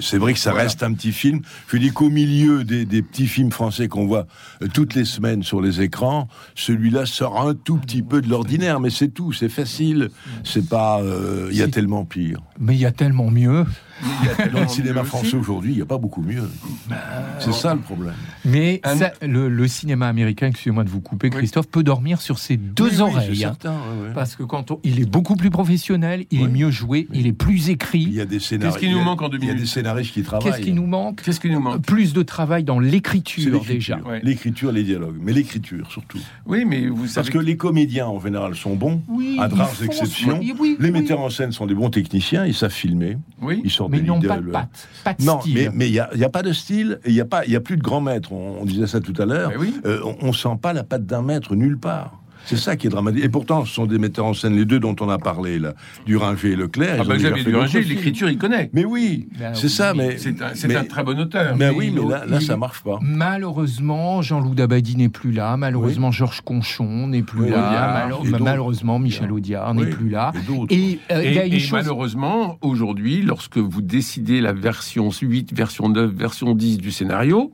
c'est 0.00 0.18
vrai 0.18 0.32
que 0.32 0.38
ça 0.38 0.50
voilà. 0.50 0.64
reste 0.64 0.82
un 0.82 0.92
petit 0.92 1.12
film. 1.12 1.40
Je 1.68 1.76
dis 1.76 1.90
qu'au 1.90 2.08
milieu 2.08 2.64
des, 2.64 2.84
des, 2.84 3.02
petits 3.02 3.26
films 3.26 3.52
français 3.52 3.88
qu'on 3.88 4.06
voit 4.06 4.26
euh, 4.62 4.68
toutes 4.72 4.94
les 4.94 5.04
semaines 5.04 5.42
sur 5.42 5.60
les 5.60 5.80
écrans, 5.80 6.28
celui-là 6.54 7.06
sort 7.06 7.40
un 7.40 7.54
tout 7.54 7.76
petit 7.76 8.02
peu 8.02 8.22
de 8.22 8.28
l'ordinaire, 8.28 8.80
mais 8.80 8.90
c'est 8.90 9.08
tout, 9.08 9.32
c'est 9.32 9.48
facile. 9.48 10.08
C'est 10.44 10.68
pas, 10.68 11.00
il 11.02 11.08
euh, 11.08 11.52
y 11.52 11.62
a 11.62 11.68
tellement 11.68 12.04
pire. 12.04 12.40
Mais 12.58 12.74
il 12.74 12.80
y 12.80 12.86
a 12.86 12.92
tellement 12.92 13.30
mieux. 13.30 13.64
Dans 14.52 14.60
le 14.60 14.68
cinéma 14.68 15.02
français 15.02 15.36
aujourd'hui, 15.36 15.72
il 15.72 15.76
n'y 15.76 15.82
a 15.82 15.86
pas 15.86 15.98
beaucoup 15.98 16.22
mieux. 16.22 16.48
C'est 17.40 17.52
ça 17.52 17.74
le 17.74 17.80
problème. 17.80 18.14
Mais 18.44 18.80
ça, 18.84 19.12
le, 19.22 19.48
le, 19.48 19.68
cinéma 19.68 20.06
américain, 20.06 20.46
excusez-moi 20.46 20.84
de 20.84 20.88
vous 20.88 21.00
couper, 21.00 21.30
Christophe, 21.30 21.66
oui. 21.66 21.70
peut 21.72 21.82
dormir 21.82 22.20
sur 22.20 22.38
ses 22.38 22.56
deux 22.56 22.96
oui, 22.96 23.00
oreilles. 23.00 23.30
Oui, 23.30 23.38
certain, 23.38 23.72
hein, 23.72 24.12
parce 24.14 24.36
que 24.36 24.44
quand 24.44 24.70
on, 24.70 24.80
il 24.84 25.00
est 25.00 25.10
beaucoup 25.10 25.34
plus 25.34 25.50
professionnel, 25.50 26.26
il 26.30 26.42
est 26.42 26.48
mieux 26.48 26.70
joué, 26.78 27.08
il 27.12 27.26
est 27.26 27.32
plus 27.32 27.68
écrit. 27.70 28.02
Il 28.02 28.14
y 28.14 28.20
a 28.20 28.24
des 28.24 28.38
scénaristes. 28.40 28.78
Qu'est-ce 28.78 28.90
qui 28.90 28.96
nous 28.96 29.02
manque 29.04 29.22
en 29.22 29.28
deux 29.28 29.38
Il 29.40 29.46
y 29.46 29.50
a 29.50 29.54
des 29.54 29.66
scénaristes 29.66 30.12
qui 30.12 30.22
travaillent. 30.22 30.52
Qu'est-ce 30.52 30.62
qui 30.62 30.72
nous 30.72 30.86
manque 30.86 31.22
Qu'est-ce 31.22 31.40
qui 31.40 31.50
nous 31.50 31.60
manque 31.60 31.82
Plus 31.82 32.12
de 32.12 32.22
travail 32.22 32.64
dans 32.64 32.78
l'écriture 32.80 33.62
déjà. 33.64 33.98
L'écriture, 34.22 34.72
les 34.72 34.84
dialogues, 34.84 35.18
mais 35.20 35.32
l'écriture 35.32 35.90
surtout. 35.90 36.18
Oui, 36.46 36.64
mais 36.64 36.86
vous 36.88 37.06
savez 37.06 37.14
parce 37.14 37.30
que 37.30 37.38
les 37.38 37.56
comédiens 37.56 38.06
en 38.06 38.20
général 38.20 38.54
sont 38.54 38.76
bons, 38.76 39.02
à 39.38 39.48
de 39.48 39.54
rares 39.54 39.82
exceptions. 39.82 40.40
Les 40.78 40.90
metteurs 40.90 41.20
en 41.20 41.30
scène 41.30 41.52
sont 41.52 41.66
des 41.66 41.74
bons 41.74 41.90
techniciens, 41.90 42.46
ils 42.46 42.54
savent 42.54 42.70
filmer, 42.70 43.18
ils 43.64 43.70
sortent 43.70 43.90
mais 43.90 44.00
des 44.00 44.06
n'ont 44.06 44.20
pas 44.20 44.38
de 44.38 44.50
patte, 44.50 44.88
pas 45.04 45.14
de 45.14 45.24
non, 45.24 45.40
style. 45.40 45.70
mais 45.74 45.88
il 45.88 45.92
n'y 45.92 45.98
a, 45.98 46.10
y 46.14 46.24
a, 46.24 46.28
pas 46.28 46.42
de 46.42 46.52
style, 46.52 47.00
il 47.06 47.12
n'y 47.12 47.20
a, 47.20 47.24
pas, 47.24 47.44
y 47.46 47.56
a 47.56 47.60
plus 47.60 47.76
de 47.76 47.82
grand 47.82 48.00
maître, 48.00 48.32
on, 48.32 48.58
on 48.60 48.64
disait 48.64 48.86
ça 48.86 49.00
tout 49.00 49.14
à 49.20 49.26
l'heure, 49.26 49.52
oui. 49.58 49.74
euh, 49.84 50.00
on, 50.04 50.28
on 50.28 50.32
sent 50.32 50.56
pas 50.60 50.72
la 50.72 50.84
patte 50.84 51.06
d'un 51.06 51.22
maître 51.22 51.54
nulle 51.56 51.78
part. 51.78 52.20
C'est 52.48 52.56
ça 52.56 52.76
qui 52.76 52.86
est 52.86 52.90
dramatique. 52.90 53.24
Et 53.24 53.28
pourtant, 53.28 53.64
ce 53.64 53.74
sont 53.74 53.86
des 53.86 53.98
metteurs 53.98 54.24
en 54.26 54.34
scène, 54.34 54.56
les 54.56 54.64
deux 54.64 54.80
dont 54.80 54.96
on 55.00 55.08
a 55.08 55.18
parlé, 55.18 55.58
là, 55.58 55.74
Duringer 56.06 56.48
et 56.52 56.56
Leclerc. 56.56 56.96
Ah 57.00 57.04
déjà 57.12 57.28
Xavier 57.30 57.44
Duringer, 57.44 57.82
l'écriture, 57.82 58.30
il 58.30 58.38
connaît. 58.38 58.70
Mais 58.72 58.84
oui, 58.84 59.28
Ben 59.38 59.54
c'est 59.54 59.68
ça, 59.68 59.92
mais. 59.94 60.16
C'est 60.18 60.40
un, 60.42 60.54
c'est 60.54 60.68
mais- 60.68 60.76
un 60.76 60.84
très 60.84 61.04
bon 61.04 61.18
auteur. 61.18 61.56
Mais 61.56 61.70
Mais 61.70 61.76
oui, 61.76 61.92
mais 61.94 62.08
là, 62.26 62.40
ça 62.40 62.56
marche 62.56 62.82
pas. 62.82 62.98
Malheureusement, 63.02 64.22
Jean-Loup 64.22 64.54
Dabadi 64.54 64.96
n'est 64.96 65.08
plus 65.08 65.32
là. 65.32 65.56
Malheureusement, 65.56 66.10
Georges 66.10 66.40
Conchon 66.42 67.06
n'est 67.08 67.22
plus 67.22 67.44
Oui, 67.44 67.50
là. 67.50 68.08
Malheureusement, 68.40 68.98
Michel 68.98 69.30
Audiard 69.32 69.74
n'est 69.74 69.84
Oui, 69.84 69.90
plus 69.90 70.08
là. 70.08 70.32
et 70.70 70.98
euh, 71.10 71.20
Et, 71.22 71.34
y 71.34 71.38
a 71.38 71.44
une 71.46 71.52
et 71.54 71.58
chose. 71.58 71.72
malheureusement, 71.72 72.58
aujourd'hui, 72.62 73.22
lorsque 73.22 73.58
vous 73.58 73.82
décidez 73.82 74.40
la 74.40 74.52
version 74.52 75.10
8, 75.10 75.52
version 75.54 75.88
9, 75.88 76.10
version 76.12 76.54
10 76.54 76.78
du 76.78 76.90
scénario, 76.90 77.52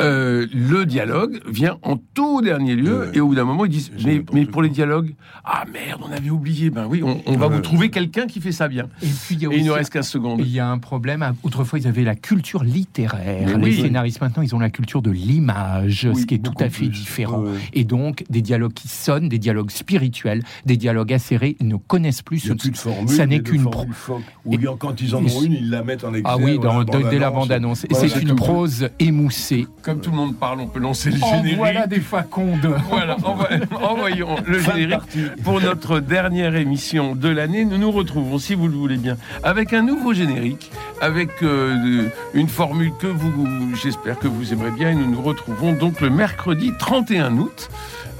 euh, 0.00 0.46
le 0.52 0.86
dialogue 0.86 1.40
vient 1.48 1.78
en 1.82 1.96
tout 2.14 2.40
dernier 2.42 2.74
lieu, 2.76 3.00
Ouais. 3.00 3.06
et 3.14 3.20
au 3.20 3.28
bout 3.28 3.34
d'un 3.34 3.44
moment, 3.44 3.64
ils 3.64 3.70
disent, 3.70 3.90
mais, 4.04 4.22
mais 4.32 4.44
pour 4.46 4.62
les 4.62 4.68
dialogues, 4.68 5.14
ah 5.44 5.64
merde, 5.72 6.00
on 6.08 6.12
avait 6.12 6.30
oublié, 6.30 6.70
ben 6.70 6.86
oui, 6.88 7.02
on, 7.02 7.20
on 7.26 7.36
va 7.36 7.48
Ouais. 7.48 7.56
vous 7.56 7.60
trouver 7.62 7.90
quelqu'un 7.90 8.26
qui 8.26 8.40
fait 8.40 8.52
ça 8.52 8.68
bien. 8.68 8.84
Et 9.02 9.06
puis 9.06 9.34
il 9.36 9.42
y 9.42 9.46
a 9.46 9.50
Et 9.52 9.56
il 9.58 9.64
nous 9.64 9.70
aussi- 9.72 9.78
reste 9.78 9.92
15 9.92 10.08
secondes. 10.08 10.40
Il 10.40 10.48
y 10.48 10.60
a 10.60 10.68
un 10.68 10.78
problème. 10.78 11.24
Autrefois, 11.42 11.78
ils 11.78 11.86
avaient 11.86 12.04
la 12.04 12.14
culture 12.16 12.64
littéraire. 12.64 13.46
Mais 13.58 13.66
Les 13.66 13.76
oui. 13.76 13.80
scénaristes, 13.82 14.20
maintenant, 14.20 14.42
ils 14.42 14.54
ont 14.54 14.58
la 14.58 14.70
culture 14.70 15.02
de 15.02 15.10
l'image, 15.10 16.08
Oui, 16.12 16.20
ce 16.22 16.26
qui 16.26 16.34
est 16.34 16.38
tout 16.38 16.52
à 16.58 16.68
fait 16.68 16.86
plus. 16.86 16.88
différent. 16.88 17.40
Ouais, 17.40 17.50
ouais. 17.50 17.58
Et 17.72 17.84
donc, 17.84 18.24
des 18.30 18.42
dialogues 18.42 18.72
qui 18.74 18.88
sonnent, 18.88 19.28
des 19.28 19.38
dialogues 19.38 19.70
spirituels, 19.70 20.42
des 20.64 20.76
dialogues 20.76 21.12
acérés, 21.12 21.56
ils 21.60 21.68
ne 21.68 21.76
connaissent 21.76 22.22
plus 22.22 22.38
ce 22.40 22.52
plus 22.52 22.70
de 22.70 22.76
formule. 22.76 23.08
ça 23.08 23.26
n'est 23.26 23.40
qu'une 23.40 23.62
phoque. 23.62 24.20
Ou 24.44 24.56
quand 24.78 25.00
ils 25.00 25.14
en 25.14 25.24
ont 25.24 25.42
une, 25.42 25.52
ils 25.52 25.70
la 25.70 25.82
mettent 25.82 26.04
en 26.04 26.12
exergue. 26.14 26.24
Ah 26.26 26.36
oui, 26.42 26.58
dans, 26.58 26.84
dans 26.84 26.98
la 26.98 27.10
dès 27.10 27.18
la 27.18 27.30
bande-annonce. 27.30 27.86
c'est 27.90 28.20
une 28.22 28.34
prose 28.34 28.88
émoussée. 28.98 29.55
Comme 29.82 30.00
tout 30.00 30.10
le 30.10 30.16
monde 30.16 30.36
parle, 30.36 30.60
on 30.60 30.66
peut 30.66 30.80
lancer 30.80 31.10
le 31.10 31.22
En 31.22 31.36
générique. 31.36 31.56
voilà 31.56 31.86
des 31.86 32.00
facondes. 32.00 32.76
Voilà, 32.88 33.16
envoyons 33.82 34.36
le 34.46 34.58
générique 34.58 35.42
pour 35.44 35.60
notre 35.60 36.00
dernière 36.00 36.54
émission 36.56 37.14
de 37.14 37.28
l'année. 37.28 37.64
Nous 37.64 37.78
nous 37.78 37.90
retrouvons, 37.90 38.38
si 38.38 38.54
vous 38.54 38.68
le 38.68 38.74
voulez 38.76 38.96
bien, 38.96 39.16
avec 39.42 39.72
un 39.72 39.82
nouveau 39.82 40.12
générique, 40.14 40.70
avec 41.00 41.30
euh, 41.42 42.08
une 42.34 42.48
formule 42.48 42.92
que 42.98 43.06
vous, 43.06 43.46
j'espère 43.74 44.18
que 44.18 44.28
vous 44.28 44.52
aimerez 44.52 44.70
bien. 44.72 44.90
Et 44.90 44.94
nous 44.94 45.10
nous 45.10 45.22
retrouvons 45.22 45.72
donc 45.72 46.00
le 46.00 46.10
mercredi 46.10 46.72
31 46.78 47.36
août. 47.38 47.68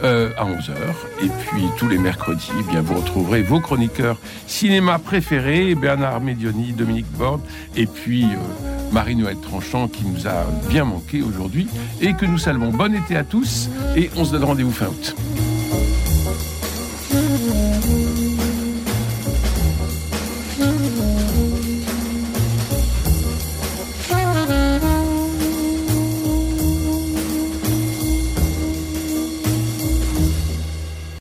euh, 0.05 0.31
à 0.37 0.45
11h. 0.45 0.73
Et 1.25 1.29
puis 1.29 1.63
tous 1.79 1.89
les 1.89 1.97
mercredis, 1.97 2.51
eh 2.61 2.71
bien, 2.71 2.83
vous 2.83 2.95
retrouverez 2.97 3.41
vos 3.43 3.61
chroniqueurs 3.61 4.19
cinéma 4.47 4.99
préférés, 4.99 5.75
Bernard 5.75 6.21
Medioni, 6.21 6.73
Dominique 6.73 7.11
Borde, 7.13 7.41
et 7.77 7.87
puis 7.87 8.25
euh, 8.25 8.93
Marie-Noël 8.93 9.37
Tranchant 9.41 9.89
qui 9.89 10.05
nous 10.05 10.27
a 10.27 10.45
bien 10.69 10.85
manqué 10.85 11.23
aujourd'hui 11.27 11.67
et 12.01 12.15
que 12.15 12.27
nous 12.27 12.39
saluons. 12.39 12.71
Bon 12.71 12.95
été 12.95 13.17
à 13.17 13.25
tous 13.25 13.69
et 13.97 14.11
on 14.17 14.25
se 14.25 14.33
donne 14.33 14.45
rendez-vous 14.45 14.73
fin 14.73 14.87
août. 14.87 15.15